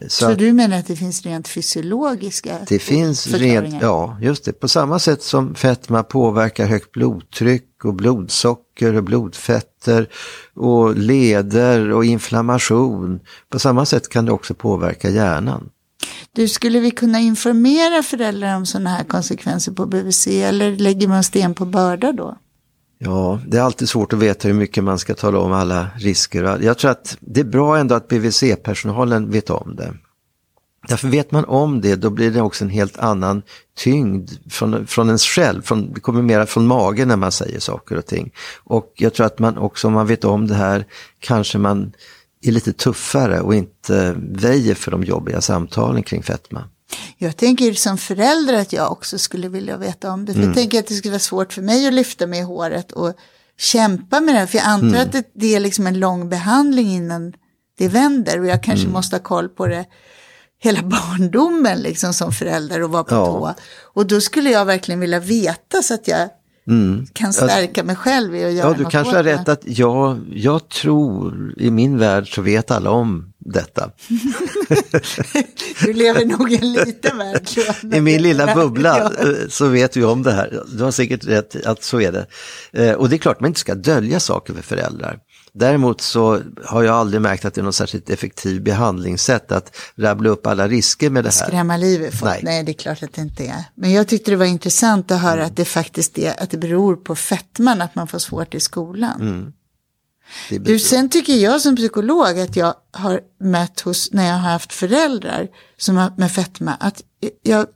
Eh, 0.00 0.08
Så 0.08 0.26
Så 0.26 0.34
du 0.34 0.52
menar 0.52 0.78
att 0.78 0.86
det 0.86 0.96
finns 0.96 1.22
rent 1.22 1.48
fysiologiska 1.48 2.58
det 2.68 2.78
finns 2.78 3.26
rent, 3.26 3.82
ja 3.82 4.18
just 4.22 4.44
det, 4.44 4.52
på 4.52 4.68
samma 4.68 4.98
sätt 4.98 5.22
som 5.22 5.54
fetma 5.54 6.02
påverkar 6.02 6.66
högt 6.66 6.92
blodtryck 6.92 7.84
och 7.84 7.94
blodsocker 7.94 8.94
och 8.94 9.04
blodfetter 9.04 10.08
och 10.54 10.96
leder 10.96 11.90
och 11.90 12.04
inflammation. 12.04 13.20
På 13.48 13.58
samma 13.58 13.86
sätt 13.86 14.08
kan 14.08 14.24
det 14.24 14.32
också 14.32 14.54
påverka 14.54 15.10
hjärnan. 15.10 15.68
Du, 16.32 16.48
skulle 16.48 16.80
vi 16.80 16.90
kunna 16.90 17.20
informera 17.20 18.02
föräldrar 18.02 18.56
om 18.56 18.66
sådana 18.66 18.90
här 18.90 19.04
konsekvenser 19.04 19.72
på 19.72 19.86
BVC 19.86 20.26
eller 20.26 20.76
lägger 20.76 21.08
man 21.08 21.24
sten 21.24 21.54
på 21.54 21.64
börda 21.64 22.12
då? 22.12 22.38
Ja, 23.04 23.40
det 23.46 23.58
är 23.58 23.62
alltid 23.62 23.88
svårt 23.88 24.12
att 24.12 24.18
veta 24.18 24.48
hur 24.48 24.54
mycket 24.54 24.84
man 24.84 24.98
ska 24.98 25.14
tala 25.14 25.38
om 25.38 25.52
alla 25.52 25.86
risker. 25.96 26.58
Jag 26.62 26.78
tror 26.78 26.90
att 26.90 27.16
det 27.20 27.40
är 27.40 27.44
bra 27.44 27.76
ändå 27.76 27.94
att 27.94 28.08
BVC-personalen 28.08 29.30
vet 29.30 29.50
om 29.50 29.76
det. 29.76 29.94
Därför 30.88 31.08
vet 31.08 31.30
man 31.30 31.44
om 31.44 31.80
det, 31.80 31.96
då 31.96 32.10
blir 32.10 32.30
det 32.30 32.42
också 32.42 32.64
en 32.64 32.70
helt 32.70 32.98
annan 32.98 33.42
tyngd 33.76 34.30
från, 34.50 34.86
från 34.86 35.06
ens 35.06 35.24
själv. 35.24 35.62
Från, 35.62 35.92
det 35.92 36.00
kommer 36.00 36.22
mera 36.22 36.46
från 36.46 36.66
magen 36.66 37.08
när 37.08 37.16
man 37.16 37.32
säger 37.32 37.60
saker 37.60 37.96
och 37.96 38.06
ting. 38.06 38.32
Och 38.64 38.92
jag 38.96 39.14
tror 39.14 39.26
att 39.26 39.38
man 39.38 39.58
också, 39.58 39.86
om 39.86 39.92
man 39.92 40.06
vet 40.06 40.24
om 40.24 40.46
det 40.46 40.54
här, 40.54 40.86
kanske 41.18 41.58
man 41.58 41.92
är 42.42 42.52
lite 42.52 42.72
tuffare 42.72 43.40
och 43.40 43.54
inte 43.54 44.14
väjer 44.18 44.74
för 44.74 44.90
de 44.90 45.04
jobbiga 45.04 45.40
samtalen 45.40 46.02
kring 46.02 46.22
fetma. 46.22 46.64
Jag 47.18 47.36
tänker 47.36 47.72
som 47.72 47.98
förälder 47.98 48.54
att 48.54 48.72
jag 48.72 48.92
också 48.92 49.18
skulle 49.18 49.48
vilja 49.48 49.76
veta 49.76 50.12
om 50.12 50.24
det. 50.24 50.32
För 50.32 50.38
Mm. 50.40 50.50
jag 50.50 50.56
tänker 50.56 50.78
att 50.78 50.86
det 50.86 50.94
skulle 50.94 51.12
vara 51.12 51.18
svårt 51.20 51.52
för 51.52 51.62
mig 51.62 51.86
att 51.86 51.94
lyfta 51.94 52.26
mig 52.26 52.38
i 52.38 52.42
håret 52.42 52.92
och 52.92 53.12
kämpa 53.58 54.20
med 54.20 54.34
det. 54.34 54.46
För 54.46 54.58
jag 54.58 54.66
antar 54.66 54.86
Mm. 54.88 55.00
att 55.02 55.12
det, 55.12 55.24
det 55.34 55.54
är 55.54 55.60
liksom 55.60 55.86
en 55.86 55.98
lång 56.00 56.28
behandling 56.28 56.88
innan 56.88 57.32
det 57.78 57.88
vänder. 57.88 58.40
Och 58.40 58.46
jag 58.46 58.62
kanske 58.62 58.84
Mm. 58.84 58.92
måste 58.92 59.16
ha 59.16 59.22
koll 59.22 59.48
på 59.48 59.66
det 59.66 59.84
hela 60.62 60.82
barndomen 60.82 61.78
liksom 61.78 62.14
som 62.14 62.32
förälder 62.32 62.82
och 62.82 62.90
vara 62.90 63.04
på 63.04 63.14
Ja. 63.14 63.26
tå. 63.26 63.54
Och 64.00 64.06
då 64.06 64.20
skulle 64.20 64.50
jag 64.50 64.64
verkligen 64.64 65.00
vilja 65.00 65.20
veta 65.20 65.82
så 65.82 65.94
att 65.94 66.08
jag 66.08 66.28
kan 67.12 67.32
stärka 67.32 67.84
mig 67.84 67.96
själv 67.96 68.36
i 68.36 68.44
att 68.44 68.52
göra 68.52 68.66
Mm. 68.66 68.78
Ja, 68.78 68.84
du 68.84 68.90
kanske 68.90 69.16
har 69.16 69.22
rätt 69.24 69.48
att 69.48 69.62
jag, 69.64 70.20
jag 70.34 70.68
tror, 70.68 71.54
i 71.56 71.70
min 71.70 71.98
värld 71.98 72.34
så 72.34 72.42
vet 72.42 72.70
alla 72.70 72.90
om 72.90 73.31
detta. 73.44 73.90
Du 75.84 75.92
lever 75.92 76.24
nog 76.26 76.52
i 76.52 76.56
en 76.56 76.72
liten 76.72 77.18
värld. 77.18 77.48
I 77.94 78.00
min 78.00 78.22
lilla 78.22 78.54
bubbla 78.54 78.98
eh, 79.18 79.48
så 79.48 79.66
vet 79.68 79.96
vi 79.96 80.04
om 80.04 80.22
det 80.22 80.32
här. 80.32 80.62
Du 80.76 80.84
har 80.84 80.90
säkert 80.90 81.24
rätt 81.24 81.66
att 81.66 81.82
så 81.82 82.00
är 82.00 82.12
det. 82.12 82.26
Eh, 82.72 82.92
Och 82.94 83.08
det 83.08 83.16
är 83.16 83.18
klart 83.18 83.40
man 83.40 83.48
inte 83.48 83.60
ska 83.60 83.74
dölja 83.74 84.20
saker 84.20 84.54
för 84.54 84.62
föräldrar. 84.62 85.18
Däremot 85.54 86.00
så 86.00 86.40
har 86.64 86.82
jag 86.82 86.94
aldrig 86.96 87.20
märkt 87.22 87.44
att 87.44 87.54
det 87.54 87.60
är 87.60 87.62
något 87.62 87.74
särskilt 87.74 88.10
effektivt 88.10 88.62
behandlingssätt 88.62 89.52
att 89.52 89.76
rabbla 89.96 90.28
upp 90.30 90.46
alla 90.46 90.68
risker 90.68 91.10
med 91.10 91.24
det 91.24 91.34
här. 91.40 91.46
skrämma 91.46 91.76
livet 91.76 92.14
folk. 92.14 92.32
Nej. 92.32 92.40
Nej. 92.44 92.62
det 92.64 92.72
är 92.72 92.74
klart 92.74 93.02
att 93.02 93.12
det 93.14 93.20
inte 93.22 93.44
är. 93.46 93.64
Men 93.74 93.92
jag 93.92 94.08
tyckte 94.08 94.30
det 94.30 94.36
var 94.36 94.44
intressant 94.46 95.10
att 95.10 95.20
höra 95.20 95.44
att 95.44 95.56
det 95.56 95.64
faktiskt 95.64 96.18
är, 96.18 96.42
att 96.42 96.50
det 96.50 96.58
beror 96.58 96.96
på 96.96 97.14
fetman 97.16 97.82
att 97.82 97.94
man 97.94 98.08
får 98.08 98.18
svårt 98.18 98.54
i 98.54 98.60
skolan. 98.60 99.20
Mm. 99.20 99.52
Du, 100.50 100.78
sen 100.78 101.08
tycker 101.08 101.34
jag 101.34 101.60
som 101.60 101.76
psykolog 101.76 102.38
att 102.38 102.56
jag 102.56 102.74
har 102.90 103.20
mött 103.40 103.80
hos, 103.80 104.12
när 104.12 104.26
jag 104.26 104.34
har 104.34 104.50
haft 104.50 104.72
föräldrar 104.72 105.48
som 105.76 105.96
har 105.96 106.12
med 106.16 106.32
fetma, 106.32 106.74
att 106.80 107.02
jag, 107.42 107.66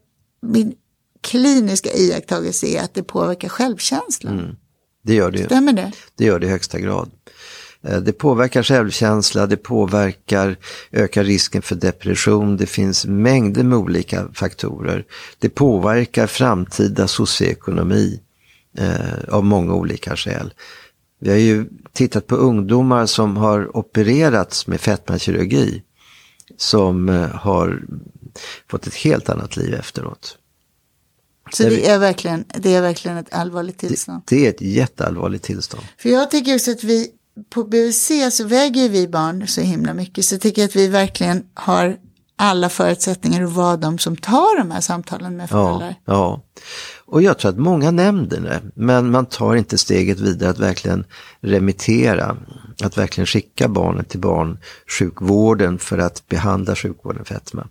min 0.43 0.75
kliniska 1.21 1.91
iakttagelse 1.93 2.67
är 2.67 2.83
att 2.83 2.95
det 2.95 3.03
påverkar 3.03 3.49
självkänslan. 3.49 4.57
Det 5.03 5.15
gör 5.15 5.31
det. 5.31 5.45
Stämmer 5.45 5.73
det? 5.73 5.93
Det 6.17 6.25
gör 6.25 6.39
det 6.39 6.47
i 6.47 6.51
högsta 6.51 6.79
grad. 6.79 7.11
Eh, 7.83 7.99
Det 7.99 8.13
påverkar 8.13 8.63
självkänsla, 8.63 9.47
det 9.47 9.57
påverkar, 9.57 10.57
ökar 10.93 11.25
risken 11.25 11.63
för 11.63 11.75
depression, 11.75 12.57
det 12.57 12.67
finns 12.67 13.07
mängder 13.07 13.63
med 13.63 13.79
olika 13.79 14.29
faktorer. 14.35 15.05
Det 15.39 15.49
påverkar 15.49 16.27
framtida 16.27 17.09
socioekonomi 17.09 18.21
eh, 18.79 19.35
av 19.35 19.45
många 19.45 19.75
olika 19.75 20.17
skäl. 20.17 20.55
Vi 21.19 21.31
har 21.31 21.37
ju 21.37 21.67
tittat 21.93 22.27
på 22.27 22.37
ungdomar 22.37 23.07
som 23.07 23.37
har 23.37 23.77
opererats 23.77 24.67
med 24.67 24.81
fetmakirurgi 24.81 25.83
som 26.57 27.09
eh, 27.09 27.29
har 27.29 27.83
fått 28.71 28.87
ett 28.87 28.95
helt 28.95 29.29
annat 29.29 29.57
liv 29.57 29.75
efteråt. 29.75 30.39
Så 31.53 31.63
det 31.63 31.89
är, 31.89 31.99
verkligen, 31.99 32.45
det 32.49 32.75
är 32.75 32.83
verkligen 32.83 33.17
ett 33.17 33.35
allvarligt 33.35 33.79
tillstånd. 33.79 34.23
Det 34.27 34.47
är 34.47 34.51
ett 34.51 34.61
jätteallvarligt 34.61 35.45
tillstånd. 35.45 35.83
För 35.99 36.09
jag 36.09 36.31
tycker 36.31 36.55
också 36.55 36.71
att 36.71 36.85
vi 36.85 37.11
på 37.51 37.65
BVC 37.65 38.11
så 38.31 38.45
väger 38.45 38.89
vi 38.89 39.09
barn 39.09 39.47
så 39.49 39.61
himla 39.61 39.95
mycket. 39.95 40.25
Så 40.25 40.35
jag 40.35 40.43
tycker 40.43 40.65
att 40.65 40.77
vi 40.77 40.89
verkligen 40.89 41.45
har 41.55 41.97
alla 42.37 42.69
förutsättningar 42.69 43.43
att 43.43 43.53
vara 43.53 43.77
de 43.77 43.99
som 43.99 44.17
tar 44.17 44.59
de 44.59 44.71
här 44.71 44.81
samtalen 44.81 45.37
med 45.37 45.49
Ja, 45.51 45.69
föräldrar. 45.79 45.95
ja. 46.05 46.43
Och 47.07 47.23
jag 47.23 47.39
tror 47.39 47.51
att 47.51 47.59
många 47.59 47.91
nämner 47.91 48.41
det, 48.41 48.63
men 48.75 49.11
man 49.11 49.27
tar 49.27 49.57
inte 49.57 49.79
steget 49.79 50.21
vidare 50.21 50.51
att 50.51 50.59
verkligen 50.59 51.05
remittera, 51.41 52.37
att 52.83 52.99
verkligen 52.99 53.27
skicka 53.27 53.69
barnet 53.69 54.09
till 54.09 54.21
barnsjukvården 54.21 55.79
för 55.79 55.99
att 55.99 56.29
behandla 56.29 56.77
sjukvården 56.77 57.25
fetma. 57.25 57.67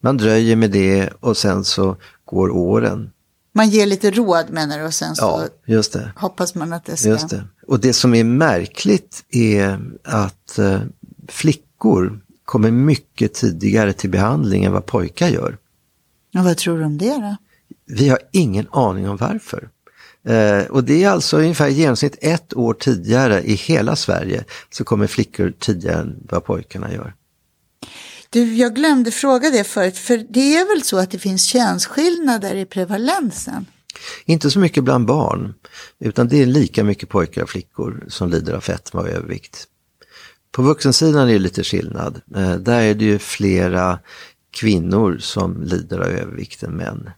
Man 0.00 0.16
dröjer 0.16 0.56
med 0.56 0.70
det 0.70 1.10
och 1.20 1.36
sen 1.36 1.64
så 1.64 1.96
går 2.24 2.50
åren. 2.50 3.10
Man 3.52 3.68
ger 3.70 3.86
lite 3.86 4.10
råd 4.10 4.50
menar 4.50 4.78
du 4.78 4.84
och 4.84 4.94
sen 4.94 5.16
så 5.16 5.22
Ja, 5.22 6.00
hoppas 6.16 6.54
man 6.54 6.72
att 6.72 6.84
det 6.84 6.96
ska... 6.96 7.08
Just 7.08 7.28
det. 7.28 7.44
Och 7.66 7.80
det 7.80 7.92
som 7.92 8.14
är 8.14 8.24
märkligt 8.24 9.24
är 9.30 9.80
att 10.02 10.58
eh, 10.58 10.80
flickor 11.28 12.20
kommer 12.44 12.70
mycket 12.70 13.34
tidigare 13.34 13.92
till 13.92 14.10
behandling 14.10 14.64
än 14.64 14.72
vad 14.72 14.86
pojkar 14.86 15.28
gör. 15.28 15.58
Och 16.34 16.44
vad 16.44 16.56
tror 16.56 16.78
du 16.78 16.84
om 16.84 16.98
det 16.98 17.14
då? 17.14 17.36
Vi 17.86 18.08
har 18.08 18.18
ingen 18.32 18.66
aning 18.72 19.08
om 19.08 19.16
varför. 19.16 19.68
Eh, 20.28 20.64
och 20.64 20.84
det 20.84 21.04
är 21.04 21.08
alltså 21.08 21.38
ungefär 21.38 21.68
i 21.68 21.72
genomsnitt 21.72 22.18
ett 22.20 22.54
år 22.54 22.74
tidigare 22.74 23.42
i 23.42 23.54
hela 23.54 23.96
Sverige 23.96 24.44
så 24.70 24.84
kommer 24.84 25.06
flickor 25.06 25.54
tidigare 25.58 26.00
än 26.00 26.16
vad 26.30 26.44
pojkarna 26.44 26.92
gör. 26.92 27.14
Du, 28.30 28.54
jag 28.54 28.74
glömde 28.74 29.10
fråga 29.10 29.50
det 29.50 29.64
förut, 29.64 29.98
för 29.98 30.26
det 30.30 30.56
är 30.56 30.74
väl 30.74 30.82
så 30.82 30.98
att 30.98 31.10
det 31.10 31.18
finns 31.18 31.44
könsskillnader 31.44 32.54
i 32.54 32.66
prevalensen? 32.66 33.66
Inte 34.24 34.50
så 34.50 34.58
mycket 34.58 34.84
bland 34.84 35.06
barn, 35.06 35.54
utan 36.00 36.28
det 36.28 36.42
är 36.42 36.46
lika 36.46 36.84
mycket 36.84 37.08
pojkar 37.08 37.42
och 37.42 37.50
flickor 37.50 38.04
som 38.08 38.30
lider 38.30 38.52
av 38.52 38.60
fetma 38.60 39.00
och 39.00 39.08
övervikt. 39.08 39.66
På 40.52 40.62
vuxensidan 40.62 41.28
är 41.28 41.32
det 41.32 41.38
lite 41.38 41.64
skillnad. 41.64 42.20
Eh, 42.36 42.54
där 42.54 42.82
är 42.82 42.94
det 42.94 43.04
ju 43.04 43.18
flera 43.18 43.98
kvinnor 44.50 45.18
som 45.20 45.62
lider 45.62 45.98
av 45.98 46.06
övervikt 46.06 46.62
än 46.62 46.76
män. 46.76 47.10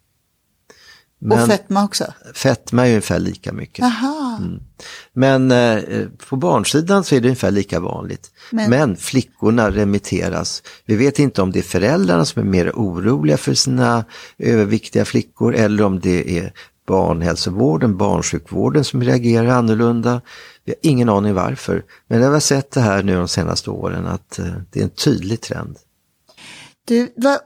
Och 1.34 1.46
fetma 1.46 1.84
också? 1.84 2.04
Fetma 2.34 2.86
är 2.86 2.88
ungefär 2.90 3.18
lika 3.18 3.52
mycket. 3.52 3.84
Aha. 3.84 4.38
Mm. 4.40 4.60
Men 5.12 5.50
eh, 5.50 6.06
på 6.28 6.36
barnsidan 6.36 7.04
så 7.04 7.14
är 7.14 7.20
det 7.20 7.28
ungefär 7.28 7.50
lika 7.50 7.80
vanligt. 7.80 8.30
Men- 8.50 8.70
Men. 8.70 8.96
flickorna 8.96 9.70
remitteras. 9.70 10.62
Vi 10.84 10.96
vet 10.96 11.18
inte 11.18 11.42
om 11.42 11.52
det 11.52 11.58
är 11.58 11.62
föräldrarna 11.62 12.24
som 12.24 12.42
är 12.42 12.46
mer 12.46 12.70
oroliga 12.74 13.36
för 13.36 13.54
sina 13.54 14.04
överviktiga 14.38 15.04
flickor 15.04 15.54
eller 15.54 15.82
om 15.84 16.00
det 16.00 16.38
är 16.38 16.52
barnhälsovården, 16.86 17.96
barnsjukvården 17.96 18.84
som 18.84 19.02
reagerar 19.02 19.46
annorlunda. 19.46 20.20
Vi 20.64 20.72
har 20.72 20.90
ingen 20.90 21.08
aning 21.08 21.34
varför. 21.34 21.84
Men 22.08 22.18
vi 22.18 22.24
har 22.24 22.40
sett 22.40 22.70
det 22.70 22.80
här 22.80 23.02
nu 23.02 23.14
de 23.16 23.28
senaste 23.28 23.70
åren 23.70 24.06
att 24.06 24.38
eh, 24.38 24.46
det 24.70 24.80
är 24.80 24.84
en 24.84 24.90
tydlig 24.90 25.40
trend. 25.40 25.76
Du, 26.84 27.12
vad, 27.16 27.38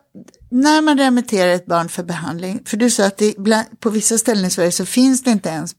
när 0.50 0.82
man 0.82 0.98
remitterar 0.98 1.52
ett 1.52 1.66
barn 1.66 1.88
för 1.88 2.02
behandling, 2.02 2.62
för 2.64 2.76
du 2.76 2.90
sa 2.90 3.06
att 3.06 3.16
det, 3.16 3.34
på 3.80 3.90
vissa 3.90 4.18
ställen 4.18 4.44
i 4.44 4.50
Sverige 4.50 4.72
så 4.72 4.86
finns 4.86 5.22
det 5.22 5.30
inte 5.30 5.48
ens 5.48 5.74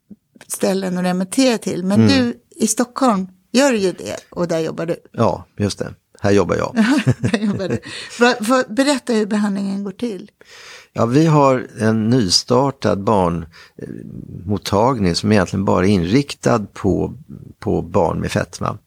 ställen 0.47 0.97
att 0.97 1.03
remittera 1.03 1.57
till, 1.57 1.84
men 1.84 2.07
du 2.07 2.39
i 2.55 2.67
Stockholm 2.67 3.27
gör 3.51 3.73
ju 3.73 3.91
det 3.91 4.17
och 4.29 4.47
där 4.47 4.60
jobbar 4.60 4.86
du. 4.86 4.95
Ja, 5.12 5.45
just 5.57 5.79
det. 5.79 5.93
Här 6.19 6.31
jobbar 6.31 6.55
jag. 6.55 6.75
jobbar 7.41 7.67
du. 7.67 7.79
Berätta 8.75 9.13
hur 9.13 9.25
behandlingen 9.25 9.84
går 9.84 9.91
till. 9.91 10.31
Ja, 10.93 11.05
vi 11.05 11.25
har 11.25 11.67
en 11.79 12.10
nystartad 12.10 13.03
barnmottagning 13.03 15.15
som 15.15 15.31
egentligen 15.31 15.65
bara 15.65 15.86
är 15.86 15.89
inriktad 15.89 16.65
på, 16.73 17.17
på 17.60 17.81
barn 17.81 18.19
med 18.19 18.31
fetma. 18.31 18.77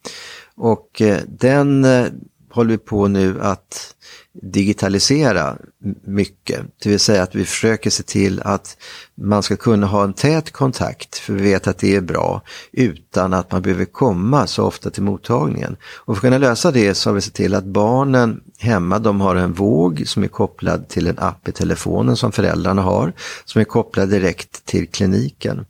Och 0.55 1.03
eh, 1.03 1.19
den 1.27 1.85
eh, 1.85 2.07
håller 2.51 2.71
vi 2.71 2.79
på 2.79 3.09
nu 3.09 3.41
att 3.41 3.94
digitalisera 4.43 5.57
mycket. 6.05 6.61
Det 6.83 6.89
vill 6.89 7.01
säga 7.01 7.23
att 7.23 7.35
vi 7.35 7.45
försöker 7.45 7.91
se 7.91 8.03
till 8.03 8.41
att 8.41 8.77
man 9.15 9.43
ska 9.43 9.57
kunna 9.57 9.87
ha 9.87 10.05
en 10.05 10.13
tät 10.13 10.51
kontakt, 10.51 11.19
för 11.19 11.33
vi 11.33 11.43
vet 11.43 11.67
att 11.67 11.79
det 11.79 11.97
är 11.97 12.01
bra, 12.01 12.43
utan 12.73 13.35
att 13.35 13.53
man 13.53 13.63
behöver 13.63 13.85
komma 13.85 14.47
så 14.47 14.65
ofta 14.65 14.91
till 14.91 15.03
mottagningen. 15.03 15.77
Och 15.83 16.15
för 16.15 16.19
att 16.19 16.21
kunna 16.21 16.39
lösa 16.39 16.71
det 16.71 16.95
så 16.95 17.11
har 17.11 17.15
vi 17.15 17.21
sett 17.21 17.35
till 17.35 17.55
att 17.55 17.65
barnen 17.65 18.41
hemma, 18.59 18.99
de 18.99 19.21
har 19.21 19.37
en 19.37 19.53
våg 19.53 20.03
som 20.07 20.23
är 20.25 20.29
kopplad 20.29 20.89
till 20.89 21.07
en 21.07 21.19
app 21.19 21.49
i 21.49 21.53
telefonen 21.53 22.17
som 22.17 22.33
föräldrarna 22.33 22.83
har, 22.83 23.13
som 23.45 23.61
är 23.61 23.65
kopplad 23.65 24.09
direkt 24.09 24.65
till 24.65 24.89
kliniken. 24.89 25.67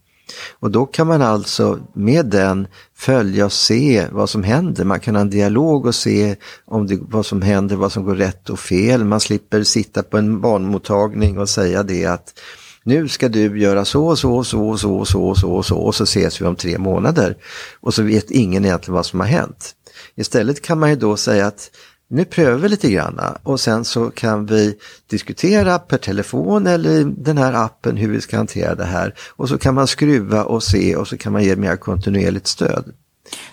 Och 0.59 0.71
då 0.71 0.85
kan 0.85 1.07
man 1.07 1.21
alltså 1.21 1.79
med 1.93 2.25
den 2.25 2.67
följa 2.95 3.45
och 3.45 3.53
se 3.53 4.07
vad 4.11 4.29
som 4.29 4.43
händer. 4.43 4.83
Man 4.83 4.99
kan 4.99 5.15
ha 5.15 5.21
en 5.21 5.29
dialog 5.29 5.85
och 5.85 5.95
se 5.95 6.35
om 6.65 6.87
det, 6.87 6.99
vad 7.01 7.25
som 7.25 7.41
händer, 7.41 7.75
vad 7.75 7.91
som 7.91 8.05
går 8.05 8.15
rätt 8.15 8.49
och 8.49 8.59
fel. 8.59 9.03
Man 9.03 9.19
slipper 9.19 9.63
sitta 9.63 10.03
på 10.03 10.17
en 10.17 10.41
barnmottagning 10.41 11.37
och 11.37 11.49
säga 11.49 11.83
det 11.83 12.05
att 12.05 12.33
nu 12.83 13.07
ska 13.07 13.29
du 13.29 13.59
göra 13.59 13.85
så, 13.85 14.07
och 14.07 14.19
så, 14.19 14.35
och 14.35 14.47
så, 14.47 14.67
och 14.67 14.79
så, 14.79 14.93
och 14.95 15.07
så, 15.07 15.21
och 15.21 15.37
så, 15.37 15.49
och 15.51 15.65
så 15.65 15.77
och 15.77 15.95
så 15.95 16.03
ses 16.03 16.41
vi 16.41 16.45
om 16.45 16.55
tre 16.55 16.77
månader. 16.77 17.37
Och 17.79 17.93
så 17.93 18.03
vet 18.03 18.31
ingen 18.31 18.65
egentligen 18.65 18.95
vad 18.95 19.05
som 19.05 19.19
har 19.19 19.27
hänt. 19.27 19.75
Istället 20.15 20.61
kan 20.61 20.79
man 20.79 20.89
ju 20.89 20.95
då 20.95 21.17
säga 21.17 21.47
att 21.47 21.71
nu 22.07 22.25
prövar 22.25 22.57
vi 22.57 22.69
lite 22.69 22.91
grann 22.91 23.19
och 23.43 23.59
sen 23.59 23.85
så 23.85 24.09
kan 24.09 24.45
vi 24.45 24.77
diskutera 25.07 25.79
per 25.79 25.97
telefon 25.97 26.67
eller 26.67 26.89
i 26.89 27.03
den 27.03 27.37
här 27.37 27.53
appen 27.53 27.97
hur 27.97 28.09
vi 28.09 28.21
ska 28.21 28.37
hantera 28.37 28.75
det 28.75 28.85
här. 28.85 29.13
Och 29.29 29.49
så 29.49 29.57
kan 29.57 29.75
man 29.75 29.87
skruva 29.87 30.43
och 30.43 30.63
se 30.63 30.95
och 30.95 31.07
så 31.07 31.17
kan 31.17 31.33
man 31.33 31.43
ge 31.43 31.55
mer 31.55 31.75
kontinuerligt 31.75 32.47
stöd. 32.47 32.93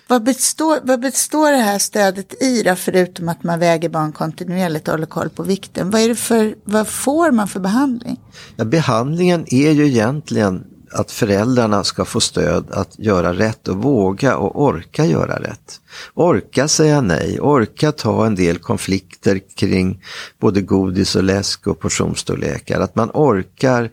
Vad 0.08 0.22
består, 0.22 0.78
vad 0.82 1.00
består 1.00 1.50
det 1.50 1.56
här 1.56 1.78
stödet 1.78 2.42
i 2.42 2.62
då, 2.62 2.74
förutom 2.74 3.28
att 3.28 3.44
man 3.44 3.58
väger 3.58 3.88
barn 3.88 4.12
kontinuerligt 4.12 4.88
och 4.88 4.92
håller 4.94 5.06
koll 5.06 5.28
på 5.28 5.42
vikten? 5.42 5.90
Vad, 5.90 6.00
är 6.00 6.08
det 6.08 6.14
för, 6.14 6.54
vad 6.64 6.88
får 6.88 7.30
man 7.30 7.48
för 7.48 7.60
behandling? 7.60 8.20
Ja, 8.56 8.64
behandlingen 8.64 9.44
är 9.46 9.70
ju 9.70 9.86
egentligen 9.86 10.64
att 10.92 11.10
föräldrarna 11.10 11.84
ska 11.84 12.04
få 12.04 12.20
stöd 12.20 12.70
att 12.70 12.98
göra 12.98 13.32
rätt 13.32 13.68
och 13.68 13.76
våga 13.76 14.36
och 14.36 14.62
orka 14.62 15.04
göra 15.04 15.36
rätt. 15.36 15.80
Orka 16.14 16.68
säga 16.68 17.00
nej, 17.00 17.40
orka 17.40 17.92
ta 17.92 18.26
en 18.26 18.34
del 18.34 18.58
konflikter 18.58 19.40
kring 19.56 20.04
både 20.40 20.60
godis 20.60 21.16
och 21.16 21.22
läsk 21.22 21.66
och 21.66 21.80
portionsstorlekar. 21.80 22.80
Att 22.80 22.94
man 22.94 23.10
orkar 23.14 23.90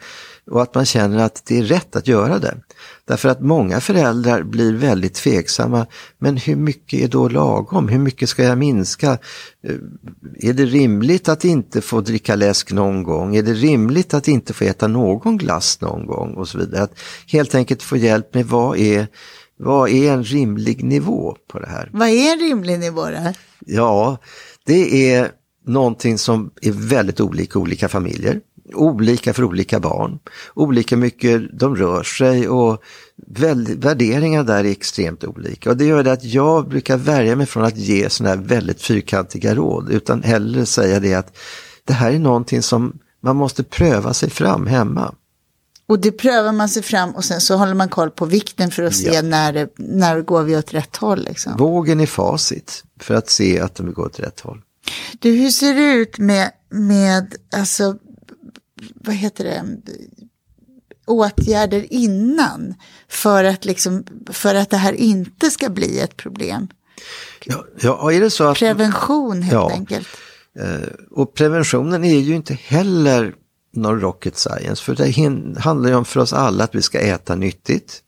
och 0.51 0.61
att 0.61 0.75
man 0.75 0.85
känner 0.85 1.25
att 1.25 1.41
det 1.45 1.57
är 1.57 1.63
rätt 1.63 1.95
att 1.95 2.07
göra 2.07 2.39
det. 2.39 2.57
Därför 3.09 3.29
att 3.29 3.41
många 3.41 3.81
föräldrar 3.81 4.43
blir 4.43 4.73
väldigt 4.73 5.13
tveksamma. 5.13 5.85
Men 6.19 6.37
hur 6.37 6.55
mycket 6.55 6.99
är 6.99 7.07
då 7.07 7.29
lagom? 7.29 7.87
Hur 7.87 7.99
mycket 7.99 8.29
ska 8.29 8.43
jag 8.43 8.57
minska? 8.57 9.11
Eh, 9.63 9.75
Är 10.49 10.53
det 10.53 10.65
rimligt 10.65 11.29
att 11.29 11.45
inte 11.45 11.81
få 11.81 12.01
dricka 12.01 12.35
läsk 12.35 12.71
någon 12.71 13.03
gång? 13.03 13.35
Är 13.35 13.43
det 13.43 13.53
rimligt 13.53 14.13
att 14.13 14.27
inte 14.27 14.53
få 14.53 14.63
äta 14.63 14.87
någon 14.87 15.37
glass 15.37 15.81
någon 15.81 16.05
gång? 16.05 16.33
Och 16.33 16.47
så 16.47 16.57
vidare. 16.57 16.83
Att 16.83 16.99
helt 17.27 17.55
enkelt 17.55 17.83
få 17.83 17.97
hjälp 17.97 18.33
med 18.33 18.45
vad 18.45 18.77
är, 18.77 19.07
vad 19.59 19.89
är 19.89 20.13
en 20.13 20.23
rimlig 20.23 20.83
nivå 20.83 21.35
på 21.51 21.59
det 21.59 21.69
här? 21.69 21.89
Vad 21.93 22.07
är 22.09 22.33
en 22.33 22.39
rimlig 22.39 22.79
nivå 22.79 23.05
då? 23.05 23.33
Ja, 23.65 24.17
det 24.65 25.11
är 25.13 25.31
någonting 25.67 26.17
som 26.17 26.51
är 26.61 26.71
väldigt 26.71 27.19
olika 27.21 27.59
olika 27.59 27.87
familjer. 27.87 28.39
Olika 28.73 29.33
för 29.33 29.43
olika 29.43 29.79
barn. 29.79 30.19
Olika 30.53 30.97
mycket 30.97 31.59
de 31.59 31.75
rör 31.75 32.03
sig 32.03 32.49
och 32.49 32.83
värderingar 33.77 34.43
där 34.43 34.63
är 34.63 34.71
extremt 34.71 35.23
olika. 35.23 35.69
Och 35.69 35.77
det 35.77 35.85
gör 35.85 36.03
det 36.03 36.11
att 36.11 36.23
jag 36.23 36.69
brukar 36.69 36.97
värja 36.97 37.35
mig 37.35 37.45
från 37.45 37.65
att 37.65 37.77
ge 37.77 38.09
sådana 38.09 38.35
här 38.35 38.41
väldigt 38.41 38.81
fyrkantiga 38.81 39.55
råd. 39.55 39.89
Utan 39.89 40.23
hellre 40.23 40.65
säga 40.65 40.99
det 40.99 41.13
att 41.13 41.37
det 41.83 41.93
här 41.93 42.11
är 42.11 42.19
någonting 42.19 42.61
som 42.61 42.99
man 43.21 43.35
måste 43.35 43.63
pröva 43.63 44.13
sig 44.13 44.29
fram 44.29 44.67
hemma. 44.67 45.13
Och 45.87 45.99
det 45.99 46.11
prövar 46.11 46.51
man 46.51 46.69
sig 46.69 46.83
fram 46.83 47.15
och 47.15 47.25
sen 47.25 47.41
så 47.41 47.55
håller 47.55 47.73
man 47.73 47.89
koll 47.89 48.09
på 48.09 48.25
vikten 48.25 48.71
för 48.71 48.83
att 48.83 48.95
se 48.95 49.13
Ja. 49.13 49.21
när, 49.21 49.53
det, 49.53 49.69
när 49.77 50.21
går 50.21 50.43
vi 50.43 50.57
åt 50.57 50.73
rätt 50.73 50.95
håll. 50.95 51.23
Liksom. 51.23 51.57
Vågen 51.57 51.99
är 51.99 52.05
facit 52.05 52.83
för 52.99 53.15
att 53.15 53.29
se 53.29 53.59
att 53.59 53.75
de 53.75 53.93
går 53.93 54.05
åt 54.05 54.19
rätt 54.19 54.39
håll. 54.39 54.61
Du, 55.19 55.31
hur 55.31 55.49
ser 55.49 55.73
det 55.73 55.93
ut 55.93 56.17
med, 56.17 56.51
med 56.69 57.35
alltså, 57.55 57.95
vad 58.95 59.15
heter 59.15 59.43
det, 59.43 59.63
åtgärder 61.07 61.93
innan 61.93 62.73
för 63.07 63.43
att, 63.43 63.65
liksom, 63.65 64.03
för 64.29 64.55
att 64.55 64.69
det 64.69 64.77
här 64.77 64.93
inte 64.93 65.51
ska 65.51 65.69
bli 65.69 65.99
ett 65.99 66.17
problem? 66.17 66.67
Ja, 67.45 67.65
ja 67.81 68.11
är 68.13 68.19
det 68.21 68.29
så 68.29 68.43
att 68.43 68.57
Prevention 68.57 69.41
helt 69.41 69.53
Ja. 69.53 69.71
enkelt. 69.71 70.07
Eh, 70.59 70.89
Och 71.11 71.33
preventionen 71.33 72.03
är 72.03 72.19
ju 72.19 72.35
inte 72.35 72.53
heller 72.53 73.33
någon 73.73 73.99
rocket 73.99 74.37
science. 74.37 74.83
För 74.83 74.95
det 74.95 75.59
handlar 75.59 75.89
ju 75.89 75.95
om 75.95 76.05
för 76.05 76.19
oss 76.19 76.33
alla 76.33 76.63
att 76.63 76.75
vi 76.75 76.81
ska 76.81 76.99
äta 76.99 77.35
nyttigt. 77.35 78.01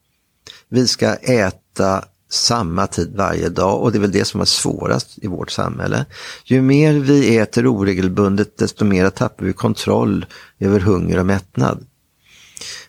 Vi 0.68 0.88
ska 0.88 1.14
äta 1.14 2.04
samma 2.32 2.86
tid 2.86 3.12
varje 3.16 3.48
dag 3.48 3.82
och 3.82 3.92
det 3.92 3.98
är 3.98 4.00
väl 4.00 4.12
det 4.12 4.24
som 4.24 4.40
är 4.40 4.44
svårast 4.44 5.18
i 5.22 5.26
vårt 5.26 5.50
samhälle. 5.50 6.04
Ju 6.44 6.62
mer 6.62 6.92
vi 6.92 7.36
äter 7.38 7.66
oregelbundet 7.66 8.58
desto 8.58 8.84
mer 8.84 9.10
tappar 9.10 9.46
vi 9.46 9.52
kontroll 9.52 10.26
över 10.60 10.80
hunger 10.80 11.18
och 11.18 11.26
mättnad. 11.26 11.86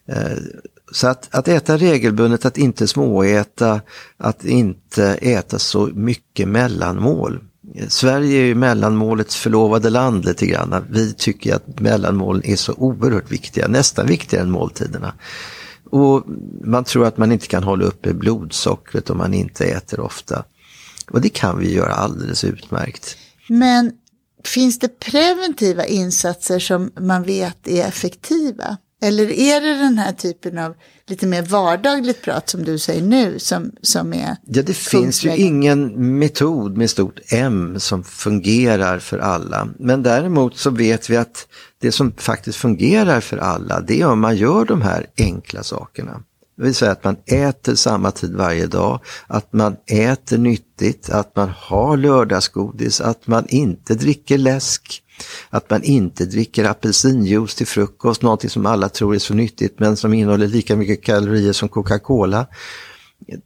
Eh, 0.06 0.38
så 0.92 1.08
att, 1.08 1.36
att 1.36 1.48
äta 1.48 1.78
regelbundet, 1.78 2.46
att 2.46 2.58
inte 2.58 2.88
småäta, 2.88 3.82
att 4.18 4.46
inte 4.46 5.06
äta 5.14 5.60
så 5.60 5.90
mycket 5.94 6.48
mellanmål. 6.48 7.40
Sverige 7.88 8.40
är 8.40 8.46
ju 8.46 8.56
mellanmålets 8.56 9.36
förlovade 9.36 9.90
land 9.90 10.26
lite 10.26 10.46
grann. 10.46 10.86
Vi 10.90 11.14
tycker 11.14 11.56
att 11.56 11.80
mellanmålen 11.80 12.46
är 12.46 12.56
så 12.56 12.74
oerhört 12.74 13.32
viktiga, 13.32 13.68
nästan 13.68 14.08
viktigare 14.08 14.44
än 14.44 14.52
måltiderna. 14.52 15.14
Och 15.94 16.24
man 16.62 16.84
tror 16.84 17.06
att 17.06 17.18
man 17.18 17.32
inte 17.32 17.48
kan 17.48 17.64
hålla 17.64 17.86
uppe 17.86 18.14
blodsockret 18.14 19.10
om 19.10 19.18
man 19.18 19.34
inte 19.34 19.66
äter 19.66 20.00
ofta. 20.00 20.44
Och 21.12 21.22
det 21.22 21.30
kan 21.30 21.60
vi 21.60 21.74
göra 21.74 21.94
alldeles 21.94 22.44
utmärkt. 22.44 23.18
Men 23.48 23.92
finns 24.44 24.80
det 24.80 25.00
preventiva 25.00 25.86
insatser 25.86 26.60
som 26.60 26.92
man 27.00 27.24
vet 27.24 27.68
är 27.68 27.88
effektiva? 27.88 28.78
Eller 29.02 29.32
är 29.32 29.62
det 29.62 29.74
den 29.78 29.98
här 29.98 30.12
typen 30.12 30.58
av 30.58 30.76
lite 31.08 31.28
mer 31.28 31.42
vardagligt 31.42 32.22
prat 32.22 32.50
som 32.50 32.64
du 32.64 32.80
säger 32.80 33.02
nu 33.02 33.40
som, 33.40 33.72
som 33.82 34.14
är 34.14 34.36
Ja, 34.46 34.62
det 34.62 34.78
finns 34.78 35.26
ju 35.26 35.36
ingen 35.36 36.18
metod 36.20 36.78
med 36.78 36.90
stort 36.90 37.20
M 37.32 37.80
som 37.80 38.04
fungerar 38.04 39.00
för 39.00 39.18
alla. 39.18 39.68
Men 39.80 40.04
däremot 40.04 40.58
så 40.58 40.70
vet 40.70 41.10
vi 41.10 41.18
att 41.18 41.48
det 41.84 41.92
som 41.92 42.12
faktiskt 42.18 42.58
fungerar 42.58 43.20
för 43.22 43.38
alla, 43.38 43.82
det 43.82 44.02
är 44.02 44.08
om 44.08 44.20
man 44.20 44.36
gör 44.36 44.66
de 44.66 44.82
här 44.82 45.06
enkla 45.18 45.64
sakerna. 45.64 46.24
Det 46.58 46.64
vill 46.64 46.76
säga 46.76 46.92
att 46.92 47.04
man 47.04 47.18
äter 47.26 47.76
samma 47.76 48.12
tid 48.12 48.36
varje 48.36 48.68
dag, 48.68 49.00
att 49.28 49.54
man 49.54 49.76
äter 49.88 50.38
nyttigt, 50.38 51.10
att 51.10 51.36
man 51.36 51.50
har 51.58 51.98
lördagsgodis, 51.98 53.02
att 53.02 53.28
man 53.28 53.46
inte 53.48 53.96
dricker 53.96 54.38
läsk, 54.38 55.04
att 55.50 55.70
man 55.70 55.84
inte 55.84 56.26
dricker 56.26 56.66
apelsinjuice 56.66 57.56
till 57.56 57.68
frukost, 57.68 58.22
någonting 58.22 58.50
som 58.50 58.66
alla 58.66 58.90
tror 58.90 59.16
är 59.16 59.20
så 59.20 59.34
nyttigt 59.34 59.80
men 59.80 59.98
som 59.98 60.14
innehåller 60.14 60.48
lika 60.48 60.76
mycket 60.76 61.04
kalorier 61.04 61.54
som 61.54 61.70
Coca-Cola. 61.70 62.48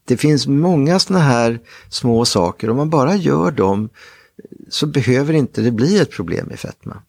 Det 0.06 0.18
finns 0.18 0.48
många 0.48 1.00
sådana 1.00 1.26
här 1.26 1.60
små 1.90 2.26
saker, 2.26 2.70
om 2.70 2.78
man 2.78 2.90
bara 2.90 3.16
gör 3.16 3.52
dem 3.52 3.90
så 4.70 4.88
behöver 4.88 5.34
inte 5.34 5.62
det 5.62 5.72
bli 5.72 6.00
ett 6.00 6.12
problem 6.12 6.48
med 6.48 6.60
fetma. 6.60 7.02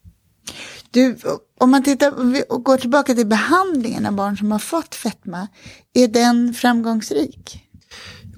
Du, 0.91 1.17
om 1.59 1.71
man 1.71 1.83
tittar 1.83 2.13
och 2.53 2.65
går 2.65 2.77
tillbaka 2.77 3.15
till 3.15 3.27
behandlingen 3.27 4.07
av 4.07 4.13
barn 4.13 4.37
som 4.37 4.53
har 4.53 4.59
fått 4.59 4.95
fetma, 4.95 5.49
är 5.95 6.09
den 6.09 6.55
framgångsrik? 6.55 7.65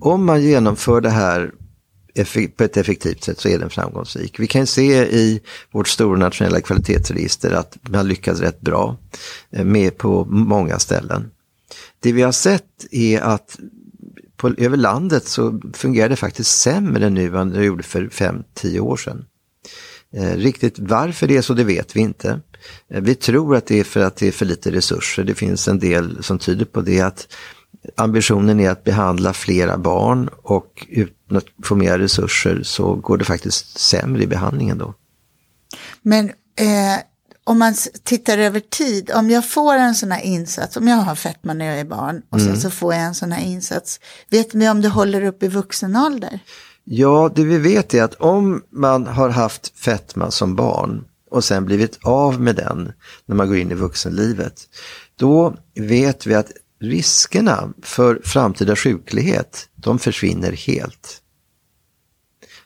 Om 0.00 0.24
man 0.24 0.42
genomför 0.42 1.00
det 1.00 1.10
här 1.10 1.52
på 2.56 2.64
ett 2.64 2.76
effektivt 2.76 3.24
sätt 3.24 3.40
så 3.40 3.48
är 3.48 3.58
den 3.58 3.70
framgångsrik. 3.70 4.40
Vi 4.40 4.46
kan 4.46 4.66
se 4.66 5.02
i 5.02 5.40
vårt 5.72 5.88
stora 5.88 6.18
nationella 6.18 6.60
kvalitetsregister 6.60 7.52
att 7.52 7.78
man 7.88 8.08
lyckas 8.08 8.40
rätt 8.40 8.60
bra 8.60 8.96
eh, 9.50 9.64
med 9.64 9.98
på 9.98 10.24
många 10.24 10.78
ställen. 10.78 11.30
Det 12.00 12.12
vi 12.12 12.22
har 12.22 12.32
sett 12.32 12.86
är 12.90 13.20
att 13.20 13.58
på, 14.36 14.48
över 14.48 14.76
landet 14.76 15.26
så 15.26 15.60
fungerar 15.72 16.08
det 16.08 16.16
faktiskt 16.16 16.60
sämre 16.60 17.10
nu 17.10 17.36
än 17.36 17.50
det 17.50 17.64
gjorde 17.64 17.82
för 17.82 18.08
5-10 18.08 18.80
år 18.80 18.96
sedan. 18.96 19.24
Eh, 20.16 20.36
riktigt 20.36 20.78
varför 20.78 21.26
det 21.26 21.36
är 21.36 21.42
så, 21.42 21.54
det 21.54 21.64
vet 21.64 21.96
vi 21.96 22.00
inte. 22.00 22.40
Eh, 22.90 23.00
vi 23.00 23.14
tror 23.14 23.56
att 23.56 23.66
det 23.66 23.80
är 23.80 23.84
för 23.84 24.00
att 24.00 24.16
det 24.16 24.28
är 24.28 24.32
för 24.32 24.46
lite 24.46 24.72
resurser. 24.72 25.24
Det 25.24 25.34
finns 25.34 25.68
en 25.68 25.78
del 25.78 26.22
som 26.22 26.38
tyder 26.38 26.64
på 26.64 26.80
det 26.80 27.00
att 27.00 27.28
ambitionen 27.96 28.60
är 28.60 28.70
att 28.70 28.84
behandla 28.84 29.32
flera 29.32 29.78
barn 29.78 30.28
och 30.42 30.86
utan 30.88 31.36
att 31.36 31.44
få 31.64 31.74
mer 31.74 31.98
resurser 31.98 32.62
så 32.62 32.94
går 32.94 33.18
det 33.18 33.24
faktiskt 33.24 33.78
sämre 33.78 34.22
i 34.22 34.26
behandlingen 34.26 34.78
då. 34.78 34.94
Men 36.02 36.28
eh, 36.56 36.98
om 37.44 37.58
man 37.58 37.74
tittar 38.04 38.38
över 38.38 38.60
tid, 38.60 39.10
om 39.14 39.30
jag 39.30 39.48
får 39.48 39.74
en 39.74 39.94
sån 39.94 40.10
här 40.10 40.22
insats, 40.22 40.76
om 40.76 40.88
jag 40.88 40.96
har 40.96 41.14
fetma 41.14 41.54
när 41.54 41.66
jag 41.66 41.78
är 41.78 41.84
barn 41.84 42.22
och 42.30 42.38
mm. 42.38 42.52
sen 42.52 42.60
så 42.60 42.70
får 42.70 42.94
jag 42.94 43.02
en 43.02 43.14
sån 43.14 43.32
här 43.32 43.44
insats, 43.44 44.00
vet 44.30 44.54
vi 44.54 44.68
om 44.68 44.80
det 44.80 44.88
håller 44.88 45.24
upp 45.24 45.42
i 45.42 45.48
vuxen 45.48 45.96
ålder? 45.96 46.40
Ja, 46.84 47.30
det 47.34 47.44
vi 47.44 47.58
vet 47.58 47.94
är 47.94 48.02
att 48.02 48.14
om 48.14 48.62
man 48.70 49.06
har 49.06 49.28
haft 49.28 49.78
fetma 49.78 50.30
som 50.30 50.56
barn 50.56 51.04
och 51.30 51.44
sen 51.44 51.64
blivit 51.64 51.98
av 52.02 52.40
med 52.40 52.56
den 52.56 52.92
när 53.26 53.36
man 53.36 53.48
går 53.48 53.56
in 53.56 53.70
i 53.70 53.74
vuxenlivet, 53.74 54.68
då 55.16 55.56
vet 55.74 56.26
vi 56.26 56.34
att 56.34 56.52
riskerna 56.80 57.72
för 57.82 58.20
framtida 58.24 58.76
sjuklighet, 58.76 59.68
de 59.74 59.98
försvinner 59.98 60.52
helt. 60.52 61.22